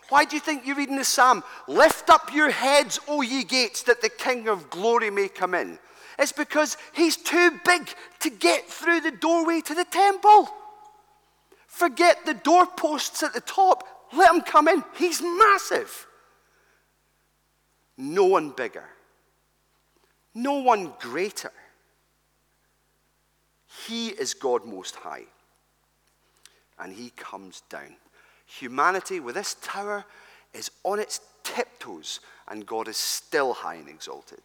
Why 0.09 0.25
do 0.25 0.37
you 0.37 0.41
think 0.41 0.67
you 0.67 0.75
read 0.75 0.91
in 0.91 0.97
the 0.97 1.05
psalm, 1.05 1.43
Lift 1.67 2.11
up 2.11 2.35
your 2.35 2.51
heads, 2.51 3.01
O 3.09 3.23
ye 3.23 3.45
gates, 3.45 3.83
that 3.85 4.03
the 4.03 4.11
King 4.11 4.49
of 4.49 4.69
glory 4.69 5.11
may 5.11 5.29
come 5.29 5.55
in? 5.55 5.79
It's 6.19 6.33
because 6.33 6.77
he's 6.93 7.17
too 7.17 7.59
big 7.65 7.89
to 8.21 8.31
get 8.31 8.69
through 8.69 9.01
the 9.01 9.11
doorway 9.11 9.61
to 9.63 9.75
the 9.75 9.85
temple. 9.87 10.51
Forget 11.67 12.27
the 12.27 12.35
doorposts 12.35 13.23
at 13.23 13.33
the 13.33 13.41
top. 13.41 13.89
Let 14.13 14.35
him 14.35 14.43
come 14.43 14.69
in. 14.69 14.85
He's 14.97 15.23
massive. 15.23 16.07
No 17.97 18.25
one 18.25 18.51
bigger. 18.51 18.85
no 20.35 20.55
one 20.61 20.93
greater. 20.99 21.53
He 23.87 24.09
is 24.09 24.35
God 24.35 24.65
Most 24.65 24.97
High. 24.97 25.25
And 26.79 26.93
He 26.93 27.11
comes 27.11 27.63
down. 27.69 27.97
Humanity 28.47 29.21
with 29.21 29.35
this 29.35 29.57
tower 29.63 30.05
is 30.53 30.71
on 30.85 30.99
its 30.99 31.21
tiptoes, 31.43 32.21
and 32.49 32.67
God 32.67 32.89
is 32.89 32.97
still 32.97 33.53
high 33.53 33.77
and 33.77 33.89
exalted. 33.89 34.43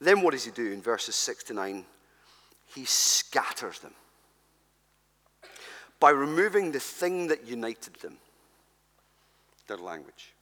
Then 0.00 0.20
what 0.20 0.32
does 0.32 0.44
He 0.44 0.50
do 0.50 0.72
in 0.72 0.82
verses 0.82 1.14
6 1.14 1.44
to 1.44 1.54
9? 1.54 1.84
He 2.74 2.84
scatters 2.84 3.78
them 3.78 3.94
by 6.04 6.10
removing 6.10 6.70
the 6.70 6.78
thing 6.78 7.28
that 7.28 7.46
united 7.46 7.94
them 8.02 8.18
their 9.68 9.78
language. 9.78 10.34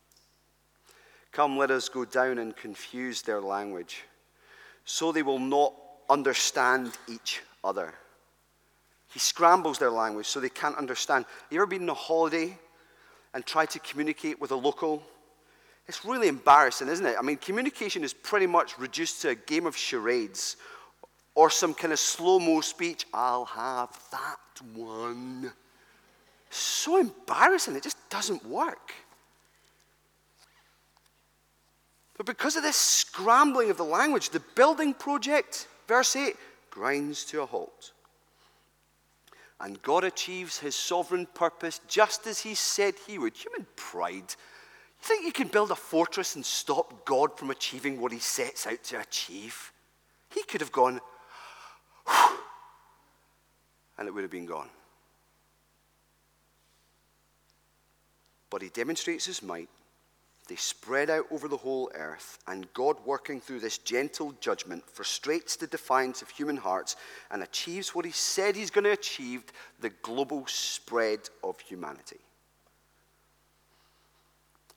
Come, 1.30 1.56
let 1.56 1.70
us 1.70 1.88
go 1.88 2.04
down 2.04 2.38
and 2.38 2.56
confuse 2.56 3.22
their 3.22 3.40
language, 3.40 4.02
so 4.84 5.12
they 5.12 5.22
will 5.22 5.38
not 5.38 5.72
understand 6.10 6.90
each 7.08 7.42
other. 7.62 7.94
He 9.12 9.20
scrambles 9.20 9.78
their 9.78 9.92
language 9.92 10.26
so 10.26 10.40
they 10.40 10.48
can't 10.48 10.76
understand. 10.76 11.26
You 11.48 11.58
ever 11.58 11.66
been 11.66 11.84
on 11.84 11.90
a 11.90 11.94
holiday 11.94 12.58
and 13.32 13.46
tried 13.46 13.70
to 13.70 13.78
communicate 13.78 14.40
with 14.40 14.50
a 14.50 14.56
local? 14.56 15.00
It's 15.86 16.04
really 16.04 16.26
embarrassing, 16.26 16.88
isn't 16.88 17.06
it? 17.06 17.14
I 17.16 17.22
mean, 17.22 17.36
communication 17.36 18.02
is 18.02 18.12
pretty 18.12 18.48
much 18.48 18.80
reduced 18.80 19.22
to 19.22 19.28
a 19.28 19.36
game 19.36 19.66
of 19.66 19.76
charades 19.76 20.56
or 21.34 21.50
some 21.50 21.74
kind 21.74 21.92
of 21.92 21.98
slow 21.98 22.38
mo 22.38 22.60
speech. 22.60 23.06
I'll 23.12 23.46
have 23.46 23.98
that 24.10 24.38
one. 24.74 25.52
So 26.50 26.98
embarrassing, 26.98 27.76
it 27.76 27.82
just 27.82 28.10
doesn't 28.10 28.44
work. 28.44 28.92
But 32.16 32.26
because 32.26 32.56
of 32.56 32.62
this 32.62 32.76
scrambling 32.76 33.70
of 33.70 33.78
the 33.78 33.84
language, 33.84 34.30
the 34.30 34.42
building 34.54 34.94
project, 34.94 35.66
verse 35.88 36.14
8, 36.14 36.36
grinds 36.70 37.24
to 37.26 37.42
a 37.42 37.46
halt. 37.46 37.92
And 39.60 39.80
God 39.82 40.04
achieves 40.04 40.58
his 40.58 40.74
sovereign 40.74 41.26
purpose 41.34 41.80
just 41.88 42.26
as 42.26 42.40
he 42.40 42.54
said 42.54 42.94
he 43.06 43.16
would. 43.18 43.36
Human 43.36 43.66
pride. 43.76 44.14
You 44.14 45.08
think 45.08 45.24
you 45.24 45.32
can 45.32 45.48
build 45.48 45.70
a 45.70 45.76
fortress 45.76 46.34
and 46.34 46.44
stop 46.44 47.04
God 47.04 47.38
from 47.38 47.50
achieving 47.50 48.00
what 48.00 48.12
he 48.12 48.18
sets 48.18 48.66
out 48.66 48.82
to 48.84 49.00
achieve? 49.00 49.72
He 50.30 50.42
could 50.42 50.60
have 50.60 50.72
gone, 50.72 51.00
and 53.98 54.08
it 54.08 54.14
would 54.14 54.22
have 54.22 54.30
been 54.30 54.46
gone. 54.46 54.68
But 58.50 58.62
he 58.62 58.68
demonstrates 58.68 59.26
his 59.26 59.42
might 59.42 59.68
they 60.48 60.56
spread 60.56 61.08
out 61.08 61.26
over 61.30 61.46
the 61.46 61.56
whole 61.56 61.90
earth, 61.94 62.38
and 62.46 62.72
God, 62.74 62.96
working 63.06 63.40
through 63.40 63.60
this 63.60 63.78
gentle 63.78 64.34
judgment, 64.40 64.84
frustrates 64.86 65.56
the 65.56 65.68
defiance 65.68 66.20
of 66.20 66.30
human 66.30 66.56
hearts 66.56 66.96
and 67.30 67.42
achieves 67.42 67.94
what 67.94 68.04
He 68.04 68.10
said 68.10 68.56
He's 68.56 68.70
going 68.70 68.84
to 68.84 68.90
achieve 68.90 69.44
the 69.80 69.90
global 69.90 70.44
spread 70.46 71.20
of 71.44 71.60
humanity. 71.60 72.18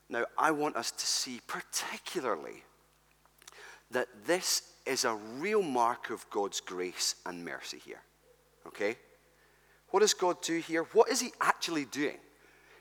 Now, 0.07 0.25
I 0.38 0.51
want 0.51 0.75
us 0.75 0.91
to 0.91 1.05
see 1.05 1.41
particularly 1.47 2.63
that 3.89 4.07
this 4.27 4.61
is 4.86 5.06
a 5.06 5.15
real 5.39 5.62
mark 5.62 6.10
of 6.10 6.30
God's 6.30 6.62
grace 6.62 7.15
and 7.26 7.43
mercy 7.43 7.80
here. 7.84 8.02
Okay? 8.67 8.98
What 9.89 10.02
does 10.02 10.13
God 10.13 10.41
do 10.41 10.60
here? 10.60 10.84
What 10.93 11.10
is 11.10 11.21
He 11.21 11.32
actually 11.41 11.86
doing? 11.86 12.17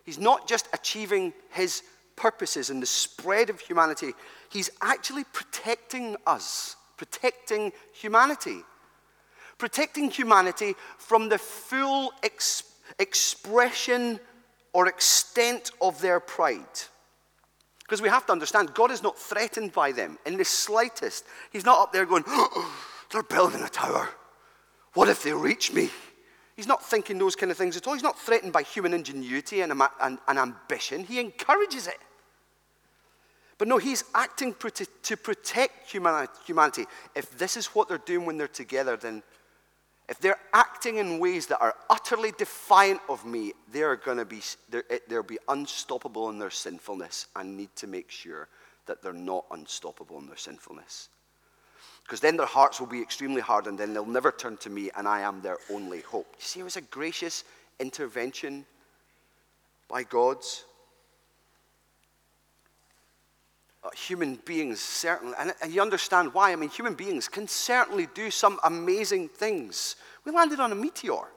He's 0.05 0.19
not 0.19 0.47
just 0.47 0.69
achieving 0.73 1.33
His 1.51 1.83
purposes 2.17 2.71
and 2.71 2.81
the 2.83 2.87
spread 2.87 3.51
of 3.51 3.61
humanity, 3.61 4.13
he's 4.51 4.71
actually 4.81 5.25
protecting 5.33 6.17
us, 6.27 6.77
protecting 6.97 7.73
humanity. 7.93 8.59
Protecting 9.59 10.11
humanity 10.11 10.75
from 10.99 11.29
the 11.29 11.39
full 11.39 12.13
ex- 12.23 12.65
expression 12.99 14.19
or 14.73 14.89
extent 14.89 15.71
of 15.81 16.01
their 16.01 16.19
pride. 16.19 16.59
Because 17.85 18.01
we 18.01 18.09
have 18.09 18.27
to 18.27 18.33
understand, 18.33 18.73
God 18.75 18.91
is 18.91 19.03
not 19.03 19.19
threatened 19.19 19.73
by 19.73 19.93
them 19.93 20.19
in 20.25 20.37
the 20.37 20.45
slightest. 20.45 21.25
He's 21.53 21.67
not 21.67 21.81
up 21.81 21.93
there 21.93 22.07
going, 22.07 22.25
oh, 22.27 22.73
they're 23.13 23.23
building 23.23 23.63
a 23.63 23.69
tower. 23.69 24.09
What 24.95 25.09
if 25.09 25.23
they 25.23 25.33
reach 25.33 25.73
me? 25.73 25.91
He's 26.57 26.69
not 26.69 26.83
thinking 26.83 27.19
those 27.19 27.37
kind 27.37 27.51
of 27.51 27.59
things 27.59 27.77
at 27.77 27.87
all. 27.87 27.95
He's 27.95 28.03
not 28.03 28.19
threatened 28.19 28.53
by 28.53 28.63
human 28.63 28.95
ingenuity 28.95 29.61
and, 29.61 29.73
and, 30.01 30.19
and 30.27 30.39
ambition. 30.39 31.05
He 31.05 31.19
encourages 31.19 31.87
it. 31.87 31.99
But 33.59 33.69
no, 33.69 33.79
he's 33.79 34.05
acting 34.15 34.55
to 35.03 35.17
protect 35.17 35.91
humanity. 35.91 36.85
If 37.15 37.37
this 37.37 37.57
is 37.57 37.67
what 37.67 37.89
they're 37.89 37.99
doing 37.99 38.27
when 38.27 38.37
they're 38.37 38.49
together, 38.49 38.97
then 38.97 39.23
if 40.09 40.19
they're 40.21 40.39
acting 40.53 40.97
in 40.97 41.19
ways 41.19 41.47
that 41.47 41.61
are 41.61 41.75
utterly 41.89 42.33
defiant 42.33 43.01
of 43.09 43.25
me, 43.25 43.53
they're 43.73 43.97
going 43.97 44.19
to 44.19 44.25
be 44.25 44.41
they'll 45.09 45.23
be 45.23 45.39
unstoppable 45.49 46.29
in 46.31 46.39
their 46.39 46.51
sinfulness. 46.51 47.27
and 47.37 47.57
need 47.57 47.75
to 47.77 47.87
make 47.87 48.11
sure 48.11 48.49
that 48.87 49.03
they're 49.03 49.13
not 49.13 49.47
unstoppable 49.51 50.19
in 50.19 50.27
their 50.27 50.37
sinfulness. 50.37 51.09
Because 52.03 52.21
then 52.21 52.37
their 52.37 52.47
hearts 52.47 52.81
will 52.81 52.87
be 52.87 53.01
extremely 53.01 53.41
hard 53.41 53.67
and 53.67 53.79
then 53.79 53.95
they'll 53.95 54.05
never 54.05 54.31
turn 54.31 54.59
to 54.59 54.69
me 54.69 54.91
and 54.97 55.09
I 55.09 55.21
am 55.21 55.41
their 55.41 55.57
only 55.71 56.01
hope. 56.03 56.27
You 56.37 56.45
see, 56.45 56.61
it 56.61 56.65
was 56.65 56.77
a 56.77 56.83
gracious 56.83 57.45
intervention 57.81 58.67
by 59.89 60.03
God's. 60.03 60.65
Uh, 63.73 63.74
Uh, 63.85 63.91
human 63.91 64.37
beings 64.47 64.81
certainly, 64.81 65.35
and, 65.39 65.53
and 65.61 65.73
you 65.73 65.83
understand 65.83 66.33
why. 66.33 66.53
I 66.53 66.57
mean, 66.57 66.71
human 66.71 66.95
beings 66.95 67.29
can 67.29 67.47
certainly 67.47 68.09
do 68.15 68.31
some 68.31 68.59
amazing 68.65 69.29
things. 69.29 69.97
We 70.25 70.33
landed 70.33 70.59
on 70.59 70.73
a 70.73 70.75
meteor, 70.75 71.29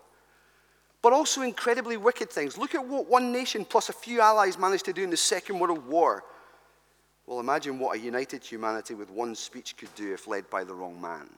but 1.01 1.11
also 1.11 1.41
incredibly 1.41 1.97
wicked 1.97 2.29
things. 2.29 2.57
Look 2.57 2.73
at 2.73 2.85
what 2.85 3.09
one 3.09 3.33
nation 3.33 3.65
plus 3.65 3.89
a 3.89 3.93
few 3.93 4.21
allies 4.21 4.57
managed 4.57 4.85
to 4.85 4.93
do 4.93 5.03
in 5.03 5.09
the 5.09 5.17
Second 5.17 5.59
World 5.59 5.85
War. 5.87 6.23
Well, 7.25 7.41
imagine 7.41 7.79
what 7.79 7.97
a 7.97 7.99
united 7.99 8.45
humanity 8.45 8.93
with 8.93 9.11
one 9.11 9.35
speech 9.35 9.75
could 9.75 9.93
do 9.95 10.13
if 10.13 10.25
led 10.25 10.49
by 10.49 10.63
the 10.63 10.73
wrong 10.73 11.01
man. 11.01 11.29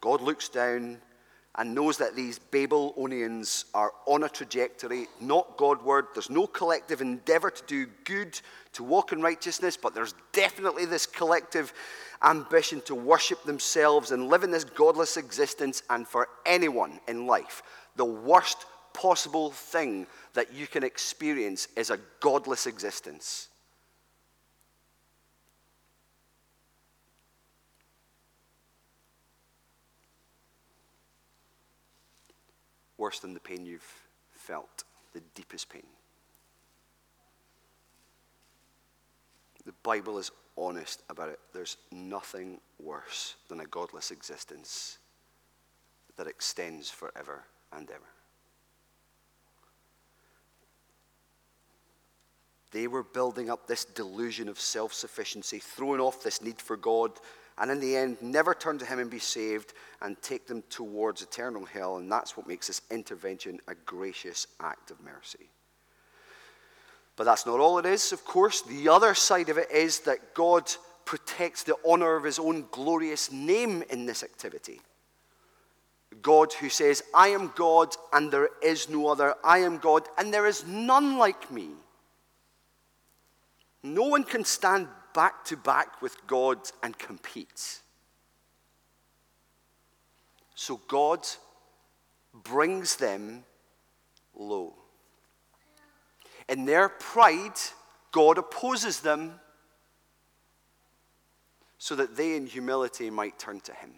God 0.00 0.22
looks 0.22 0.48
down 0.48 0.98
and 1.58 1.74
knows 1.74 1.96
that 1.98 2.14
these 2.14 2.38
Babylonians 2.38 3.64
are 3.72 3.92
on 4.04 4.24
a 4.24 4.28
trajectory, 4.28 5.06
not 5.20 5.56
Godward. 5.56 6.06
There's 6.14 6.28
no 6.28 6.46
collective 6.46 7.00
endeavor 7.00 7.50
to 7.50 7.64
do 7.66 7.86
good, 8.04 8.38
to 8.74 8.84
walk 8.84 9.12
in 9.12 9.22
righteousness, 9.22 9.76
but 9.76 9.94
there's 9.94 10.14
definitely 10.32 10.84
this 10.84 11.06
collective 11.06 11.72
ambition 12.22 12.82
to 12.82 12.94
worship 12.94 13.42
themselves 13.44 14.10
and 14.10 14.28
live 14.28 14.44
in 14.44 14.50
this 14.50 14.64
godless 14.64 15.16
existence. 15.16 15.82
And 15.88 16.06
for 16.06 16.28
anyone 16.44 17.00
in 17.08 17.26
life, 17.26 17.62
the 17.96 18.04
worst 18.04 18.66
possible 18.92 19.50
thing 19.50 20.06
that 20.34 20.52
you 20.52 20.66
can 20.66 20.82
experience 20.82 21.68
is 21.76 21.90
a 21.90 21.98
godless 22.20 22.66
existence. 22.66 23.48
Worse 32.98 33.18
than 33.20 33.34
the 33.34 33.40
pain 33.40 33.66
you've 33.66 34.06
felt, 34.32 34.84
the 35.12 35.22
deepest 35.34 35.68
pain. 35.68 35.86
The 39.64 39.74
Bible 39.82 40.18
is 40.18 40.30
honest 40.56 41.02
about 41.10 41.28
it. 41.28 41.40
There's 41.52 41.76
nothing 41.90 42.60
worse 42.78 43.34
than 43.48 43.60
a 43.60 43.66
godless 43.66 44.10
existence 44.10 44.98
that 46.16 46.26
extends 46.26 46.88
forever 46.90 47.44
and 47.72 47.90
ever. 47.90 48.06
They 52.70 52.86
were 52.86 53.02
building 53.02 53.48
up 53.48 53.66
this 53.66 53.84
delusion 53.84 54.48
of 54.48 54.60
self 54.60 54.92
sufficiency, 54.92 55.58
throwing 55.58 56.00
off 56.00 56.22
this 56.22 56.42
need 56.42 56.60
for 56.60 56.76
God, 56.76 57.12
and 57.58 57.70
in 57.70 57.80
the 57.80 57.96
end, 57.96 58.18
never 58.20 58.54
turn 58.54 58.78
to 58.78 58.84
Him 58.84 58.98
and 58.98 59.10
be 59.10 59.18
saved 59.18 59.72
and 60.02 60.20
take 60.20 60.46
them 60.46 60.62
towards 60.68 61.22
eternal 61.22 61.64
hell. 61.64 61.96
And 61.96 62.10
that's 62.12 62.36
what 62.36 62.46
makes 62.46 62.66
this 62.66 62.82
intervention 62.90 63.60
a 63.66 63.74
gracious 63.74 64.46
act 64.60 64.90
of 64.90 65.00
mercy. 65.02 65.48
But 67.16 67.24
that's 67.24 67.46
not 67.46 67.60
all 67.60 67.78
it 67.78 67.86
is, 67.86 68.12
of 68.12 68.24
course. 68.24 68.60
The 68.60 68.88
other 68.88 69.14
side 69.14 69.48
of 69.48 69.56
it 69.56 69.70
is 69.70 70.00
that 70.00 70.34
God 70.34 70.70
protects 71.06 71.62
the 71.62 71.76
honor 71.86 72.16
of 72.16 72.24
His 72.24 72.38
own 72.38 72.66
glorious 72.70 73.32
name 73.32 73.82
in 73.88 74.04
this 74.04 74.22
activity. 74.22 74.80
God 76.20 76.52
who 76.52 76.68
says, 76.68 77.02
I 77.14 77.28
am 77.28 77.52
God 77.56 77.94
and 78.12 78.30
there 78.30 78.50
is 78.62 78.88
no 78.88 79.08
other. 79.08 79.34
I 79.42 79.58
am 79.58 79.78
God 79.78 80.08
and 80.18 80.32
there 80.32 80.46
is 80.46 80.66
none 80.66 81.16
like 81.18 81.50
me. 81.50 81.70
No 83.82 84.04
one 84.04 84.24
can 84.24 84.44
stand 84.44 84.88
back 85.16 85.44
to 85.46 85.56
back 85.56 86.00
with 86.00 86.14
God 86.28 86.58
and 86.82 86.96
compete. 86.96 87.80
So 90.54 90.80
God 90.86 91.26
brings 92.32 92.96
them 92.96 93.44
low. 94.38 94.74
In 96.48 96.66
their 96.66 96.88
pride, 96.88 97.58
God 98.12 98.38
opposes 98.38 99.00
them. 99.00 99.40
so 101.78 101.94
that 101.94 102.16
they 102.16 102.34
in 102.34 102.46
humility 102.46 103.10
might 103.10 103.38
turn 103.38 103.60
to 103.60 103.72
him. 103.72 103.92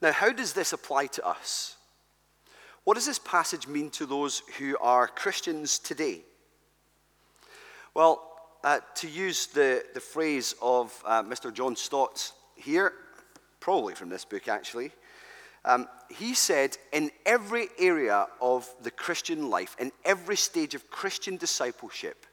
Now, 0.00 0.12
how 0.12 0.32
does 0.32 0.52
this 0.52 0.72
apply 0.72 1.06
to 1.06 1.24
us? 1.24 1.76
What 2.84 2.94
does 2.94 3.06
this 3.06 3.18
passage 3.18 3.68
mean 3.68 3.90
to 3.90 4.06
those 4.06 4.42
who 4.58 4.76
are 4.80 5.06
Christians 5.06 5.78
today? 5.78 6.22
Well, 7.94 8.33
uh, 8.64 8.80
to 8.96 9.08
use 9.08 9.46
the, 9.48 9.84
the 9.92 10.00
phrase 10.00 10.54
of 10.60 11.00
uh, 11.04 11.22
Mr. 11.22 11.52
John 11.52 11.76
Stott 11.76 12.32
here, 12.56 12.94
probably 13.60 13.94
from 13.94 14.08
this 14.08 14.24
book 14.24 14.48
actually, 14.48 14.90
um, 15.66 15.86
he 16.10 16.34
said, 16.34 16.76
in 16.92 17.10
every 17.24 17.68
area 17.78 18.26
of 18.40 18.68
the 18.82 18.90
Christian 18.90 19.48
life, 19.50 19.76
in 19.78 19.92
every 20.04 20.36
stage 20.36 20.74
of 20.74 20.90
Christian 20.90 21.36
discipleship, 21.36 22.26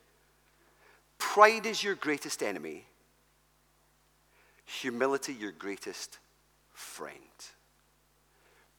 pride 1.18 1.66
is 1.66 1.84
your 1.84 1.96
greatest 1.96 2.42
enemy, 2.42 2.86
humility 4.66 5.34
your 5.34 5.52
greatest 5.52 6.18
friend. 6.74 7.16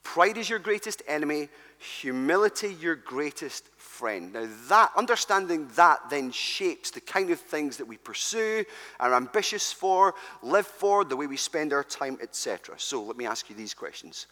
Pride 0.03 0.37
is 0.37 0.51
your 0.51 0.59
greatest 0.59 1.03
enemy, 1.07 1.49
humility 1.79 2.75
your 2.81 2.97
greatest 2.97 3.67
friend. 3.77 4.33
Now, 4.33 4.49
that, 4.69 4.91
understanding 4.97 5.69
that 5.77 6.11
then 6.11 6.31
shapes 6.33 6.91
the 6.91 7.01
kind 7.01 7.31
of 7.31 7.41
things 7.41 7.77
that 7.77 7.87
we 7.87 7.97
pursue, 7.97 8.65
are 8.99 9.15
ambitious 9.15 9.73
for, 9.73 10.15
live 10.43 10.67
for, 10.67 11.05
the 11.05 11.17
way 11.17 11.27
we 11.27 11.37
spend 11.37 11.73
our 11.73 11.85
time, 11.85 12.19
etc. 12.21 12.75
So, 12.79 13.03
let 13.03 13.17
me 13.17 13.27
ask 13.27 13.49
you 13.49 13.57
these 13.57 13.75
questions. 13.75 14.27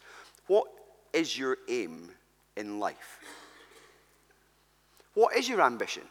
What 0.47 0.67
is 1.13 1.37
your 1.37 1.57
aim 1.69 2.09
in 2.57 2.79
life? 2.79 3.19
What 5.13 5.35
is 5.35 5.47
your 5.47 5.61
ambition? 5.61 6.03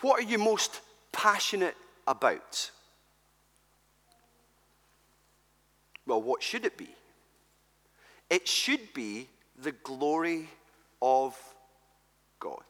What 0.00 0.20
are 0.20 0.28
you 0.28 0.38
most 0.38 0.80
passionate 1.12 1.76
about? 2.06 2.70
Well, 6.06 6.22
what 6.22 6.42
should 6.42 6.64
it 6.64 6.76
be? 6.76 6.88
It 8.30 8.46
should 8.46 8.92
be 8.94 9.28
the 9.58 9.72
glory 9.72 10.48
of 11.02 11.36
God. 12.38 12.62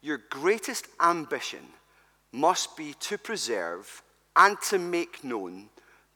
Your 0.00 0.18
greatest 0.30 0.86
ambition 1.00 1.64
must 2.32 2.76
be 2.76 2.94
to 3.00 3.18
preserve 3.18 4.02
and 4.36 4.60
to 4.62 4.78
make 4.78 5.24
known 5.24 5.68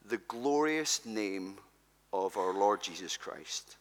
the 0.05 0.17
glorious 0.27 1.05
name 1.05 1.57
of 2.11 2.37
our 2.37 2.53
Lord 2.53 2.81
Jesus 2.81 3.17
Christ. 3.17 3.77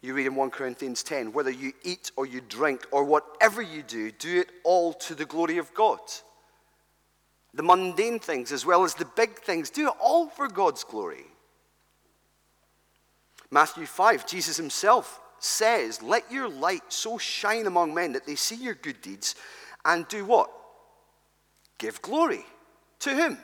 You 0.00 0.14
read 0.14 0.26
in 0.26 0.36
1 0.36 0.50
Corinthians 0.50 1.02
10 1.02 1.32
whether 1.32 1.50
you 1.50 1.72
eat 1.82 2.10
or 2.16 2.24
you 2.26 2.40
drink 2.40 2.86
or 2.92 3.04
whatever 3.04 3.60
you 3.60 3.82
do, 3.82 4.10
do 4.12 4.40
it 4.40 4.50
all 4.64 4.92
to 4.94 5.14
the 5.14 5.24
glory 5.24 5.58
of 5.58 5.72
God 5.74 6.00
the 7.54 7.62
mundane 7.62 8.18
things 8.18 8.52
as 8.52 8.66
well 8.66 8.84
as 8.84 8.94
the 8.94 9.04
big 9.04 9.38
things. 9.38 9.70
Do 9.70 9.88
it 9.88 9.94
all 10.00 10.28
for 10.28 10.48
God's 10.48 10.84
glory. 10.84 11.24
Matthew 13.50 13.86
5, 13.86 14.26
Jesus 14.26 14.56
himself 14.56 15.20
says, 15.38 16.02
Let 16.02 16.30
your 16.30 16.48
light 16.48 16.82
so 16.88 17.18
shine 17.18 17.66
among 17.66 17.94
men 17.94 18.12
that 18.12 18.26
they 18.26 18.34
see 18.34 18.56
your 18.56 18.74
good 18.74 19.00
deeds 19.00 19.34
and 19.84 20.06
do 20.08 20.24
what? 20.24 20.50
Give 21.78 22.00
glory 22.02 22.44
to 23.00 23.14
whom? 23.14 23.38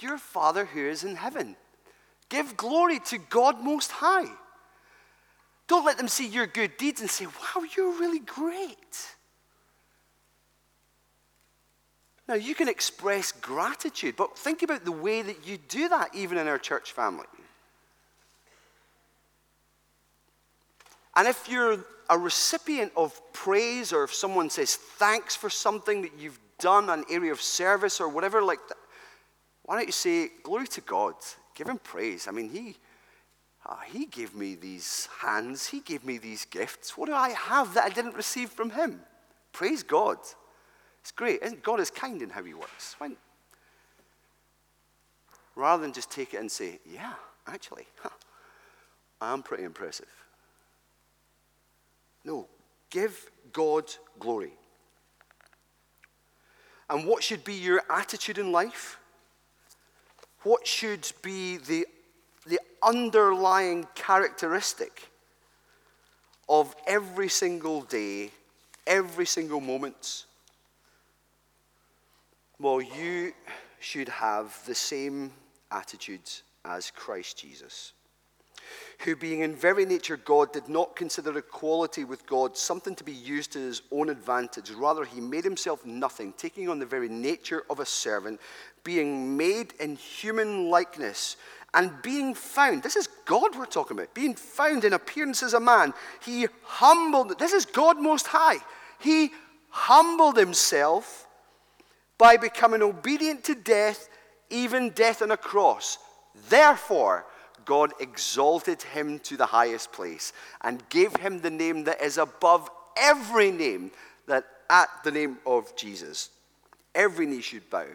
Your 0.00 0.18
Father 0.18 0.64
who 0.64 0.80
is 0.80 1.04
in 1.04 1.16
heaven. 1.16 1.56
Give 2.28 2.56
glory 2.56 2.98
to 3.06 3.18
God 3.18 3.62
Most 3.62 3.92
High. 3.92 4.30
Don't 5.68 5.84
let 5.84 5.98
them 5.98 6.08
see 6.08 6.26
your 6.26 6.46
good 6.46 6.76
deeds 6.76 7.00
and 7.00 7.08
say, 7.08 7.26
Wow, 7.26 7.62
you're 7.76 7.98
really 7.98 8.18
great. 8.18 9.14
Now, 12.28 12.34
you 12.34 12.54
can 12.54 12.68
express 12.68 13.32
gratitude, 13.32 14.16
but 14.16 14.38
think 14.38 14.62
about 14.62 14.84
the 14.84 14.92
way 14.92 15.22
that 15.22 15.46
you 15.46 15.58
do 15.68 15.88
that 15.88 16.14
even 16.14 16.38
in 16.38 16.46
our 16.46 16.58
church 16.58 16.92
family. 16.92 17.26
And 21.16 21.28
if 21.28 21.48
you're 21.48 21.84
a 22.08 22.18
recipient 22.18 22.92
of 22.96 23.20
praise, 23.32 23.92
or 23.92 24.04
if 24.04 24.14
someone 24.14 24.50
says 24.50 24.76
thanks 24.76 25.36
for 25.36 25.50
something 25.50 26.02
that 26.02 26.12
you've 26.18 26.38
done, 26.58 26.88
an 26.90 27.04
area 27.10 27.32
of 27.32 27.42
service 27.42 28.00
or 28.00 28.08
whatever 28.08 28.42
like 28.42 28.66
that, 28.68 28.78
why 29.64 29.76
don't 29.76 29.86
you 29.86 29.92
say, 29.92 30.30
Glory 30.42 30.66
to 30.68 30.80
God? 30.80 31.14
Give 31.54 31.68
him 31.68 31.78
praise. 31.78 32.28
I 32.28 32.30
mean, 32.30 32.48
he, 32.48 32.76
uh, 33.66 33.76
he 33.86 34.06
gave 34.06 34.34
me 34.34 34.54
these 34.54 35.08
hands, 35.20 35.66
he 35.66 35.80
gave 35.80 36.04
me 36.04 36.18
these 36.18 36.44
gifts. 36.44 36.96
What 36.96 37.06
do 37.06 37.14
I 37.14 37.30
have 37.30 37.74
that 37.74 37.84
I 37.84 37.88
didn't 37.90 38.14
receive 38.14 38.50
from 38.50 38.70
him? 38.70 39.00
Praise 39.52 39.82
God. 39.82 40.18
It's 41.02 41.10
great. 41.10 41.42
Isn't 41.42 41.62
God 41.62 41.80
is 41.80 41.90
kind 41.90 42.22
in 42.22 42.30
how 42.30 42.44
he 42.44 42.54
works? 42.54 42.94
When, 42.98 43.16
rather 45.56 45.82
than 45.82 45.92
just 45.92 46.10
take 46.10 46.32
it 46.32 46.38
and 46.38 46.50
say, 46.50 46.78
yeah, 46.86 47.14
actually, 47.46 47.86
huh, 48.00 48.10
I'm 49.20 49.42
pretty 49.42 49.64
impressive. 49.64 50.08
No, 52.24 52.46
give 52.88 53.30
God 53.52 53.84
glory. 54.20 54.52
And 56.88 57.04
what 57.04 57.22
should 57.24 57.42
be 57.42 57.54
your 57.54 57.82
attitude 57.90 58.38
in 58.38 58.52
life? 58.52 58.98
What 60.42 60.66
should 60.66 61.10
be 61.20 61.56
the, 61.56 61.86
the 62.46 62.60
underlying 62.82 63.86
characteristic 63.94 65.08
of 66.48 66.76
every 66.86 67.28
single 67.28 67.82
day, 67.82 68.30
every 68.86 69.26
single 69.26 69.60
moment? 69.60 70.26
Well, 72.62 72.80
you 72.80 73.32
should 73.80 74.08
have 74.08 74.56
the 74.66 74.74
same 74.76 75.32
attitudes 75.72 76.44
as 76.64 76.92
Christ 76.92 77.38
Jesus, 77.38 77.92
who, 79.00 79.16
being 79.16 79.40
in 79.40 79.56
very 79.56 79.84
nature 79.84 80.16
God, 80.16 80.52
did 80.52 80.68
not 80.68 80.94
consider 80.94 81.36
equality 81.36 82.04
with 82.04 82.24
God 82.24 82.56
something 82.56 82.94
to 82.94 83.02
be 83.02 83.10
used 83.10 83.50
to 83.54 83.58
his 83.58 83.82
own 83.90 84.10
advantage. 84.10 84.70
Rather, 84.70 85.04
he 85.04 85.20
made 85.20 85.42
himself 85.42 85.84
nothing, 85.84 86.34
taking 86.36 86.68
on 86.68 86.78
the 86.78 86.86
very 86.86 87.08
nature 87.08 87.64
of 87.68 87.80
a 87.80 87.84
servant, 87.84 88.40
being 88.84 89.36
made 89.36 89.74
in 89.80 89.96
human 89.96 90.70
likeness. 90.70 91.36
And 91.74 91.90
being 92.00 92.32
found, 92.32 92.84
this 92.84 92.94
is 92.94 93.08
God 93.24 93.56
we're 93.56 93.66
talking 93.66 93.98
about, 93.98 94.14
being 94.14 94.36
found 94.36 94.84
in 94.84 94.92
appearance 94.92 95.42
as 95.42 95.54
a 95.54 95.58
man, 95.58 95.94
he 96.24 96.46
humbled, 96.62 97.40
this 97.40 97.54
is 97.54 97.66
God 97.66 98.00
Most 98.00 98.28
High. 98.28 98.58
He 99.00 99.32
humbled 99.68 100.36
himself 100.36 101.21
by 102.22 102.36
becoming 102.36 102.82
obedient 102.82 103.42
to 103.42 103.52
death, 103.52 104.08
even 104.48 104.90
death 104.90 105.22
on 105.22 105.32
a 105.32 105.36
cross. 105.36 105.98
Therefore, 106.48 107.26
God 107.64 107.90
exalted 107.98 108.80
him 108.80 109.18
to 109.24 109.36
the 109.36 109.46
highest 109.46 109.90
place 109.90 110.32
and 110.60 110.88
gave 110.88 111.16
him 111.16 111.40
the 111.40 111.50
name 111.50 111.82
that 111.82 112.00
is 112.00 112.18
above 112.18 112.70
every 112.96 113.50
name, 113.50 113.90
that 114.28 114.44
at 114.70 114.88
the 115.02 115.10
name 115.10 115.38
of 115.44 115.74
Jesus, 115.74 116.30
every 116.94 117.26
knee 117.26 117.40
should 117.40 117.68
bow 117.68 117.86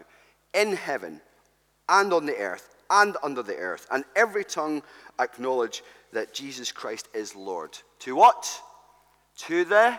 in 0.52 0.74
heaven 0.74 1.22
and 1.88 2.12
on 2.12 2.26
the 2.26 2.36
earth 2.36 2.76
and 2.90 3.16
under 3.22 3.42
the 3.42 3.56
earth, 3.56 3.86
and 3.90 4.04
every 4.14 4.44
tongue 4.44 4.82
acknowledge 5.18 5.82
that 6.12 6.34
Jesus 6.34 6.70
Christ 6.70 7.08
is 7.14 7.34
Lord. 7.34 7.78
To 8.00 8.14
what? 8.14 8.60
To 9.46 9.64
the 9.64 9.98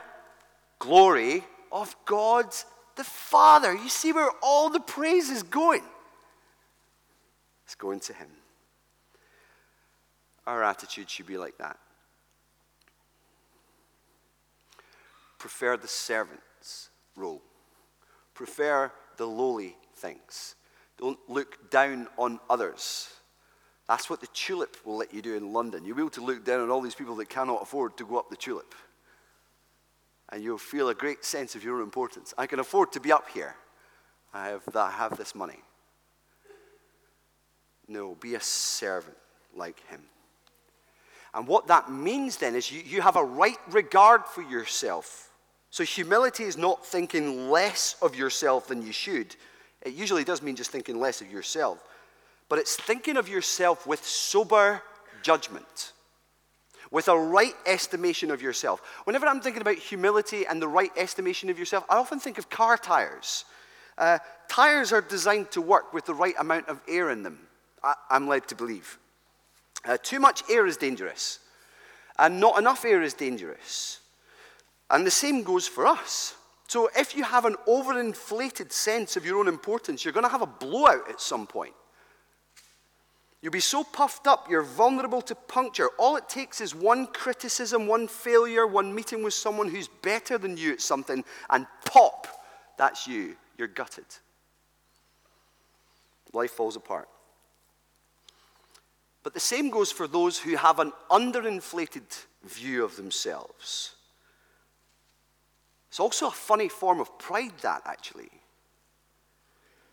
glory 0.78 1.44
of 1.72 1.96
God's 2.06 2.66
the 3.00 3.06
Father. 3.06 3.74
You 3.74 3.88
see 3.88 4.12
where 4.12 4.30
all 4.44 4.70
the 4.70 4.82
praise 4.82 5.30
is 5.30 5.42
going? 5.42 5.84
It's 7.64 7.76
going 7.76 8.02
to 8.02 8.14
Him. 8.14 8.28
Our 10.46 10.66
attitude 10.66 11.10
should 11.10 11.26
be 11.26 11.38
like 11.38 11.58
that. 11.60 11.78
Prefer 15.38 15.78
the 15.78 15.88
servant's 15.88 16.90
role, 17.16 17.42
prefer 18.34 18.92
the 19.16 19.26
lowly 19.26 19.78
things. 19.96 20.56
Don't 20.98 21.20
look 21.30 21.72
down 21.72 22.10
on 22.18 22.42
others. 22.50 23.08
That's 23.88 24.10
what 24.10 24.20
the 24.20 24.28
tulip 24.34 24.76
will 24.86 24.98
let 24.98 25.14
you 25.14 25.22
do 25.22 25.36
in 25.36 25.54
London. 25.54 25.86
You'll 25.86 25.96
be 25.96 26.02
able 26.02 26.10
to 26.12 26.26
look 26.26 26.44
down 26.44 26.60
on 26.60 26.70
all 26.70 26.82
these 26.82 26.96
people 26.96 27.16
that 27.16 27.30
cannot 27.30 27.62
afford 27.62 27.96
to 27.96 28.06
go 28.06 28.20
up 28.20 28.30
the 28.30 28.36
tulip 28.36 28.76
and 30.32 30.44
you'll 30.44 30.58
feel 30.58 30.90
a 30.90 30.96
great 30.96 31.26
sense 31.26 31.56
of 31.56 31.64
your 31.64 31.82
importance. 31.82 32.34
I 32.38 32.48
can 32.48 32.60
afford 32.60 32.92
to 32.94 33.00
be 33.00 33.12
up 33.12 33.30
here. 33.30 33.56
I 34.34 34.50
have, 34.50 34.76
I 34.76 34.92
have 34.92 35.18
this 35.18 35.34
money. 35.34 35.60
No, 37.88 38.16
be 38.16 38.36
a 38.36 38.40
servant 38.40 39.18
like 39.56 39.80
him. 39.88 40.02
And 41.34 41.48
what 41.48 41.68
that 41.68 41.92
means 41.92 42.38
then 42.38 42.56
is 42.56 42.72
you, 42.72 42.82
you 42.82 43.02
have 43.02 43.16
a 43.16 43.24
right 43.24 43.58
regard 43.72 44.26
for 44.26 44.42
yourself. 44.42 45.32
So 45.72 45.84
humility 45.84 46.44
is 46.44 46.58
not 46.58 46.86
thinking 46.86 47.50
less 47.50 47.96
of 48.02 48.16
yourself 48.16 48.68
than 48.68 48.86
you 48.86 48.92
should. 48.92 49.36
It 49.84 49.94
usually 49.94 50.24
does 50.24 50.42
mean 50.42 50.56
just 50.56 50.72
thinking 50.72 51.00
less 51.00 51.22
of 51.22 51.32
yourself. 51.32 51.84
But 52.48 52.60
it's 52.60 52.76
thinking 52.76 53.18
of 53.18 53.30
yourself 53.30 53.86
with 53.86 54.04
sober 54.04 54.82
judgment 55.22 55.94
with 56.92 57.08
a 57.08 57.18
right 57.18 57.54
estimation 57.66 58.32
of 58.32 58.42
yourself. 58.42 58.82
Whenever 59.04 59.28
I'm 59.28 59.42
thinking 59.42 59.62
about 59.62 59.76
humility 59.76 60.46
and 60.46 60.62
the 60.62 60.68
right 60.68 60.92
estimation 60.98 61.50
of 61.50 61.60
yourself, 61.60 61.86
I 61.90 61.98
often 61.98 62.20
think 62.20 62.38
of 62.38 62.50
car 62.50 62.78
tires. 62.78 63.46
Uh, 63.98 64.20
tires 64.48 64.92
are 64.92 65.02
designed 65.02 65.52
to 65.52 65.62
work 65.62 65.94
with 65.94 66.06
the 66.06 66.14
right 66.14 66.36
amount 66.40 66.68
of 66.68 66.82
air 66.88 67.12
in 67.12 67.24
them, 67.24 67.40
I, 67.84 67.94
am 68.10 68.28
led 68.28 68.48
to 68.48 68.56
believe. 68.56 68.98
Uh, 69.86 69.98
too 70.02 70.20
much 70.20 70.44
air 70.50 70.66
is 70.66 70.78
dangerous, 70.78 71.40
and 72.18 72.40
not 72.40 72.58
enough 72.58 72.86
air 72.86 73.02
is 73.02 73.14
dangerous. 73.14 74.00
And 74.90 75.06
the 75.06 75.12
same 75.12 75.44
goes 75.44 75.68
for 75.68 75.86
us. 75.86 76.36
So 76.68 76.90
if 76.96 77.16
you 77.16 77.24
have 77.24 77.46
an 77.46 77.56
overinflated 77.68 78.72
sense 78.72 79.16
of 79.16 79.26
your 79.26 79.40
own 79.40 79.48
importance, 79.48 80.04
you're 80.04 80.14
going 80.14 80.26
to 80.26 80.32
have 80.32 80.42
a 80.42 80.48
blowout 80.48 81.10
at 81.10 81.22
some 81.22 81.48
point. 81.48 81.74
You'll 83.42 83.54
be 83.54 83.62
so 83.62 83.84
puffed 83.84 84.28
up, 84.28 84.50
you're 84.50 84.64
vulnerable 84.64 85.22
to 85.22 85.36
puncture. 85.36 85.90
All 85.98 86.18
it 86.18 86.28
takes 86.28 86.60
is 86.60 86.76
one 86.76 87.08
criticism, 87.08 87.88
one 87.88 88.08
failure, 88.08 88.68
one 88.68 88.94
meeting 88.94 89.24
with 89.24 89.34
someone 89.34 89.70
who's 89.70 89.88
better 89.88 90.38
than 90.38 90.58
you 90.58 90.74
at 90.74 90.82
something, 90.82 91.24
and 91.50 91.66
pop, 91.86 92.28
that's 92.78 93.08
you. 93.08 93.38
You're 93.58 93.68
gutted. 93.68 94.06
Life 96.34 96.52
falls 96.52 96.76
apart. 96.76 97.08
But 99.24 99.34
the 99.34 99.40
same 99.40 99.70
goes 99.70 99.92
for 99.92 100.08
those 100.08 100.38
who 100.38 100.56
have 100.56 100.80
an 100.80 100.92
underinflated 101.10 102.26
view 102.44 102.84
of 102.84 102.96
themselves. 102.96 103.96
It's 105.90 106.00
also 106.00 106.28
a 106.28 106.32
funny 106.32 106.70
form 106.70 107.00
of 107.00 107.18
pride, 107.18 107.54
that 107.62 107.82
actually. 107.86 108.30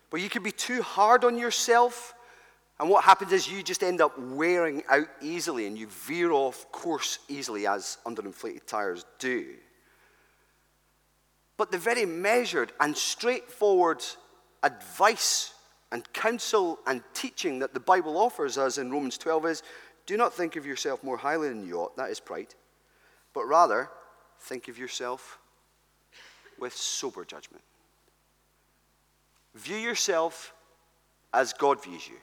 But 0.09 0.21
you 0.21 0.29
can 0.29 0.43
be 0.43 0.51
too 0.51 0.81
hard 0.81 1.25
on 1.25 1.37
yourself, 1.37 2.13
and 2.79 2.89
what 2.89 3.03
happens 3.03 3.31
is 3.31 3.49
you 3.49 3.63
just 3.63 3.81
end 3.81 4.01
up 4.01 4.17
wearing 4.19 4.83
out 4.89 5.07
easily 5.21 5.65
and 5.65 5.77
you 5.77 5.87
veer 5.87 6.31
off 6.31 6.71
course 6.71 7.19
easily, 7.27 7.65
as 7.65 7.97
underinflated 8.05 8.65
tires 8.67 9.05
do. 9.17 9.55
But 11.57 11.71
the 11.71 11.79
very 11.79 12.05
measured 12.05 12.71
and 12.79 12.95
straightforward 12.95 14.03
advice 14.61 15.53
and 15.91 16.11
counsel 16.13 16.77
and 16.85 17.01
teaching 17.15 17.59
that 17.59 17.73
the 17.73 17.79
Bible 17.79 18.17
offers 18.17 18.59
us 18.59 18.77
in 18.77 18.91
Romans 18.91 19.17
12 19.17 19.45
is 19.47 19.63
do 20.05 20.15
not 20.15 20.33
think 20.33 20.55
of 20.55 20.65
yourself 20.65 21.03
more 21.03 21.17
highly 21.17 21.49
than 21.49 21.67
you 21.67 21.79
ought, 21.79 21.97
that 21.97 22.11
is 22.11 22.19
pride, 22.19 22.53
but 23.33 23.45
rather 23.45 23.89
think 24.41 24.67
of 24.67 24.77
yourself 24.77 25.39
with 26.59 26.75
sober 26.75 27.25
judgment. 27.25 27.63
View 29.55 29.77
yourself 29.77 30.53
as 31.33 31.53
God 31.53 31.83
views 31.83 32.07
you 32.07 32.17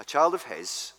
a 0.00 0.04
child 0.04 0.34
of 0.34 0.44
His, 0.44 0.92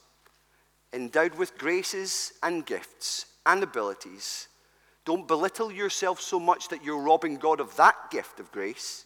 endowed 0.93 1.35
with 1.35 1.57
graces 1.57 2.33
and 2.41 2.65
gifts 2.65 3.25
and 3.45 3.63
abilities. 3.63 4.47
Don't 5.05 5.27
belittle 5.27 5.71
yourself 5.71 6.19
so 6.19 6.39
much 6.39 6.67
that 6.69 6.83
you're 6.83 7.01
robbing 7.01 7.37
God 7.37 7.59
of 7.59 7.75
that 7.77 7.95
gift 8.11 8.39
of 8.39 8.51
grace. 8.51 9.05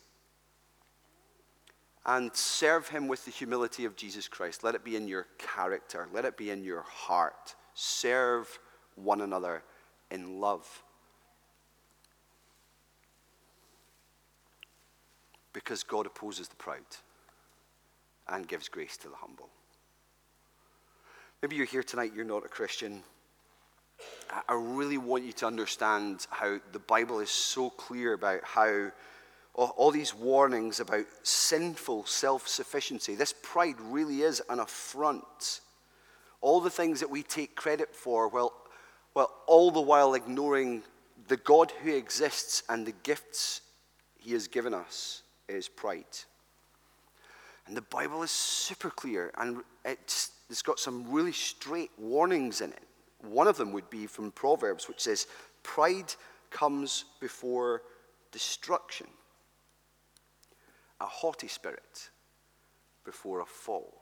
And 2.06 2.36
serve 2.36 2.89
Him 2.89 3.08
with 3.08 3.25
the 3.25 3.32
humility 3.32 3.86
of 3.86 3.95
Jesus 3.95 4.27
Christ. 4.27 4.63
Let 4.63 4.73
it 4.73 4.84
be 4.84 4.95
in 4.95 5.08
your 5.08 5.27
character, 5.38 6.08
let 6.12 6.25
it 6.25 6.38
be 6.38 6.49
in 6.49 6.63
your 6.63 6.82
heart. 6.82 7.56
Serve 7.75 8.60
one 8.95 9.21
another 9.21 9.63
in 10.10 10.39
love. 10.39 10.67
Because 15.54 15.84
God 15.84 16.06
opposes 16.06 16.47
the 16.47 16.56
proud 16.56 16.80
and 18.27 18.47
gives 18.47 18.69
grace 18.69 18.97
to 18.97 19.10
the 19.10 19.15
humble. 19.15 19.49
Maybe 21.41 21.56
you're 21.56 21.65
here 21.65 21.82
tonight, 21.82 22.12
you're 22.15 22.23
not 22.23 22.45
a 22.45 22.49
Christian. 22.49 23.01
I 24.47 24.54
really 24.54 24.99
want 24.99 25.23
you 25.23 25.34
to 25.34 25.47
understand 25.47 26.27
how 26.30 26.60
the 26.71 26.77
Bible 26.77 27.19
is 27.19 27.32
so 27.32 27.71
clear 27.71 28.13
about 28.13 28.43
how 28.43 28.91
all 29.56 29.89
these 29.89 30.13
warnings 30.13 30.80
about 30.80 31.06
sinful 31.23 32.06
self 32.06 32.47
sufficiency, 32.47 33.15
this 33.15 33.34
pride 33.41 33.82
really 33.82 34.21
is 34.21 34.43
an 34.51 34.60
affront. 34.60 35.62
All 36.41 36.62
the 36.62 36.69
things 36.69 36.99
that 36.99 37.10
we 37.10 37.23
take 37.23 37.56
credit 37.56 37.95
for, 37.95 38.27
well, 38.27 38.54
well, 39.15 39.34
all 39.47 39.71
the 39.71 39.82
while 39.82 40.13
ignoring 40.13 40.84
the 41.27 41.38
God 41.38 41.71
who 41.84 41.91
exists 41.91 42.62
and 42.69 42.86
the 42.86 42.93
gifts 43.01 43.62
he 44.19 44.34
has 44.34 44.47
given 44.47 44.75
us 44.75 45.23
is 45.49 45.67
pride. 45.67 46.06
And 47.65 47.75
the 47.75 47.82
Bible 47.82 48.21
is 48.21 48.30
super 48.30 48.91
clear, 48.91 49.32
and 49.38 49.63
it's, 49.84 50.32
it's 50.52 50.62
got 50.62 50.80
some 50.80 51.10
really 51.10 51.32
straight 51.32 51.92
warnings 51.98 52.62
in 52.62 52.72
it. 52.72 52.84
One 53.22 53.48
of 53.48 53.58
them 53.58 53.72
would 53.72 53.90
be 53.90 54.06
from 54.06 54.32
Proverbs, 54.32 54.88
which 54.88 55.00
says, 55.00 55.28
Pride 55.64 56.14
comes 56.50 57.06
before 57.20 57.84
destruction, 58.32 59.08
a 61.00 61.06
haughty 61.06 61.48
spirit 61.48 62.10
before 63.06 63.42
a 63.42 63.46
fall. 63.46 63.94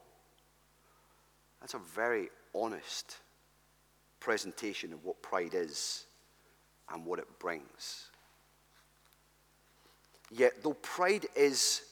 That's 1.61 1.75
a 1.75 1.79
very 1.79 2.29
honest 2.55 3.17
presentation 4.19 4.93
of 4.93 5.05
what 5.05 5.21
pride 5.21 5.53
is 5.53 6.05
and 6.91 7.05
what 7.05 7.19
it 7.19 7.27
brings. 7.39 8.09
Yet, 10.31 10.63
though 10.63 10.73
pride 10.73 11.27
is 11.35 11.83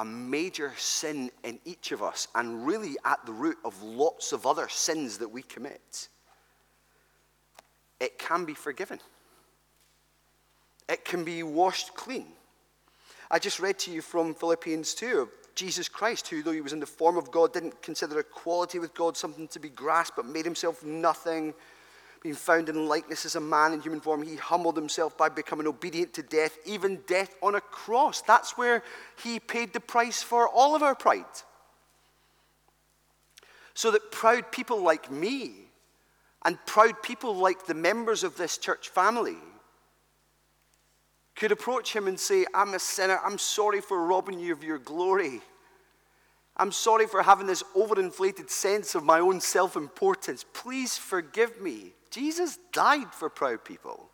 a, 0.00 0.04
major 0.04 0.72
sin 0.76 1.30
in 1.44 1.58
each 1.64 1.92
of 1.92 2.02
us 2.02 2.28
and 2.34 2.66
really 2.66 2.96
at 3.04 3.24
the 3.26 3.32
root 3.32 3.58
of 3.64 3.80
lots 3.82 4.32
of 4.32 4.46
other 4.46 4.68
sins 4.68 5.18
that 5.18 5.28
we 5.28 5.42
commit, 5.42 6.08
it 8.00 8.18
can 8.18 8.44
be 8.44 8.54
forgiven. 8.54 9.00
It 10.88 11.04
can 11.04 11.24
be 11.24 11.42
washed 11.42 11.94
clean. 11.94 12.26
I 13.30 13.38
just 13.38 13.60
read 13.60 13.78
to 13.80 13.90
you 13.90 14.00
from 14.00 14.34
Philippians 14.34 14.94
2 14.94 15.18
of 15.18 15.28
Jesus 15.54 15.88
Christ, 15.88 16.28
who, 16.28 16.42
though 16.42 16.52
he 16.52 16.60
was 16.60 16.72
in 16.72 16.80
the 16.80 16.86
form 16.86 17.16
of 17.16 17.30
God, 17.30 17.52
didn't 17.52 17.82
consider 17.82 18.20
equality 18.20 18.78
with 18.78 18.94
God 18.94 19.16
something 19.16 19.48
to 19.48 19.58
be 19.58 19.68
grasped, 19.68 20.16
but 20.16 20.24
made 20.24 20.44
himself 20.44 20.84
nothing 20.84 21.52
being 22.22 22.34
found 22.34 22.68
in 22.68 22.88
likeness 22.88 23.24
as 23.24 23.36
a 23.36 23.40
man 23.40 23.72
in 23.72 23.80
human 23.80 24.00
form, 24.00 24.22
he 24.22 24.36
humbled 24.36 24.76
himself 24.76 25.16
by 25.16 25.28
becoming 25.28 25.66
obedient 25.66 26.12
to 26.14 26.22
death, 26.22 26.58
even 26.66 27.00
death 27.06 27.36
on 27.42 27.54
a 27.54 27.60
cross. 27.60 28.22
That's 28.22 28.58
where 28.58 28.82
he 29.22 29.38
paid 29.38 29.72
the 29.72 29.80
price 29.80 30.22
for 30.22 30.48
all 30.48 30.74
of 30.74 30.82
our 30.82 30.94
pride. 30.94 31.24
So 33.74 33.90
that 33.92 34.10
proud 34.10 34.50
people 34.50 34.82
like 34.82 35.10
me 35.10 35.52
and 36.44 36.58
proud 36.66 37.02
people 37.02 37.36
like 37.36 37.66
the 37.66 37.74
members 37.74 38.24
of 38.24 38.36
this 38.36 38.58
church 38.58 38.88
family 38.88 39.36
could 41.36 41.52
approach 41.52 41.94
him 41.94 42.08
and 42.08 42.18
say, 42.18 42.44
I'm 42.52 42.74
a 42.74 42.80
sinner. 42.80 43.20
I'm 43.24 43.38
sorry 43.38 43.80
for 43.80 44.04
robbing 44.04 44.40
you 44.40 44.52
of 44.52 44.64
your 44.64 44.78
glory. 44.78 45.40
I'm 46.56 46.72
sorry 46.72 47.06
for 47.06 47.22
having 47.22 47.46
this 47.46 47.62
overinflated 47.76 48.50
sense 48.50 48.96
of 48.96 49.04
my 49.04 49.20
own 49.20 49.40
self 49.40 49.76
importance. 49.76 50.44
Please 50.52 50.98
forgive 50.98 51.60
me. 51.60 51.92
Jesus 52.10 52.58
died 52.72 53.12
for 53.12 53.28
proud 53.28 53.64
people. 53.64 54.08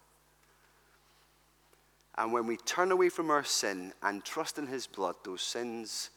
And 2.17 2.33
when 2.33 2.47
we 2.47 2.57
turn 2.57 2.93
away 2.93 3.09
from 3.09 3.31
our 3.31 3.45
sin 3.45 3.93
and 4.03 4.25
trust 4.25 4.59
in 4.59 4.67
his 4.67 4.87
blood, 4.87 5.17
those 5.25 5.43
sins 5.43 6.11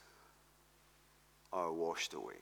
are 1.52 1.72
washed 1.72 2.14
away. 2.14 2.36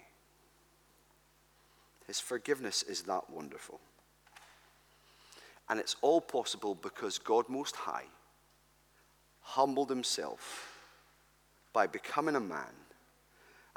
His 2.07 2.19
forgiveness 2.19 2.83
is 2.83 3.03
that 3.03 3.29
wonderful. 3.29 3.79
And 5.69 5.79
it's 5.79 5.95
all 6.01 6.21
possible 6.21 6.75
because 6.75 7.17
God 7.17 7.49
Most 7.49 7.75
High 7.75 8.05
humbled 9.41 9.89
himself 9.89 10.81
by 11.73 11.87
becoming 11.87 12.35
a 12.35 12.39
man 12.39 12.73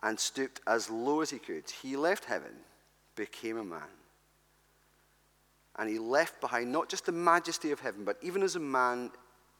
and 0.03 0.19
stooped 0.19 0.61
as 0.67 0.91
low 0.91 1.21
as 1.21 1.31
he 1.31 1.39
could. 1.39 1.71
He 1.71 1.97
left 1.97 2.25
heaven, 2.25 2.53
became 3.17 3.59
a 3.59 3.65
man. 3.65 3.81
And 5.79 5.89
he 5.89 5.99
left 5.99 6.41
behind 6.41 6.73
not 6.73 6.89
just 6.89 7.07
the 7.07 7.13
majesty 7.13 7.71
of 7.71 7.81
heaven, 7.81 8.05
but 8.05 8.17
even 8.21 8.43
as 8.43 8.57
a 8.57 8.61
man, 8.61 9.11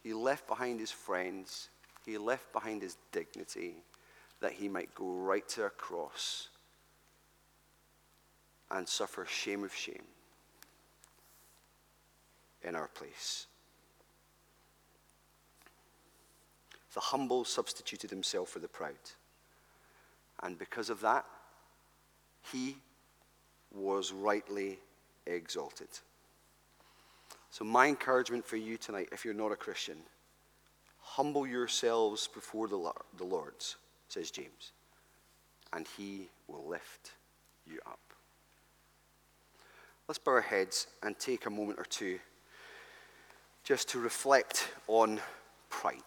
he 0.03 0.13
left 0.13 0.49
behind 0.49 0.81
his 0.81 0.91
friends, 0.91 1.69
he 2.05 2.19
left 2.19 2.53
behind 2.53 2.83
his 2.83 2.97
dignity, 3.13 3.77
that 4.41 4.53
he 4.53 4.69
might 4.69 4.95
go 4.95 5.07
right 5.07 5.49
to 5.51 5.65
a 5.65 5.71
cross 5.71 6.49
and 8.71 8.89
suffer 8.89 9.25
shame 9.25 9.65
of 9.65 9.75
shame 9.75 10.05
in 12.63 12.75
our 12.75 12.89
place. 12.89 13.47
The 16.95 17.01
humble 17.01 17.45
substituted 17.45 18.11
himself 18.11 18.49
for 18.49 18.59
the 18.59 18.69
proud. 18.69 18.95
And 20.43 20.59
because 20.59 20.91
of 20.91 21.01
that, 21.01 21.25
he 22.53 22.77
was 23.73 24.13
rightly 24.13 24.79
exalted. 25.27 25.89
So, 27.51 27.65
my 27.65 27.87
encouragement 27.87 28.45
for 28.45 28.57
you 28.57 28.77
tonight, 28.77 29.09
if 29.13 29.25
you're 29.25 29.35
not 29.35 29.53
a 29.53 29.57
Christian, 29.57 29.97
humble 31.01 31.47
yourselves 31.47 32.29
before 32.29 32.69
the 32.69 32.77
Lord, 33.25 33.55
says 34.09 34.31
James, 34.31 34.73
and 35.73 35.87
he 35.97 36.29
will 36.47 36.67
lift 36.67 37.13
you 37.67 37.79
up. 37.87 37.99
let's 40.07 40.19
bow 40.19 40.33
our 40.33 40.41
heads 40.41 40.87
and 41.03 41.19
take 41.19 41.47
a 41.47 41.51
moment 41.51 41.79
or 41.79 41.85
two 41.85 42.19
just 43.65 43.89
to 43.91 43.99
reflect 43.99 44.69
on 44.87 45.21
pride. 45.69 46.01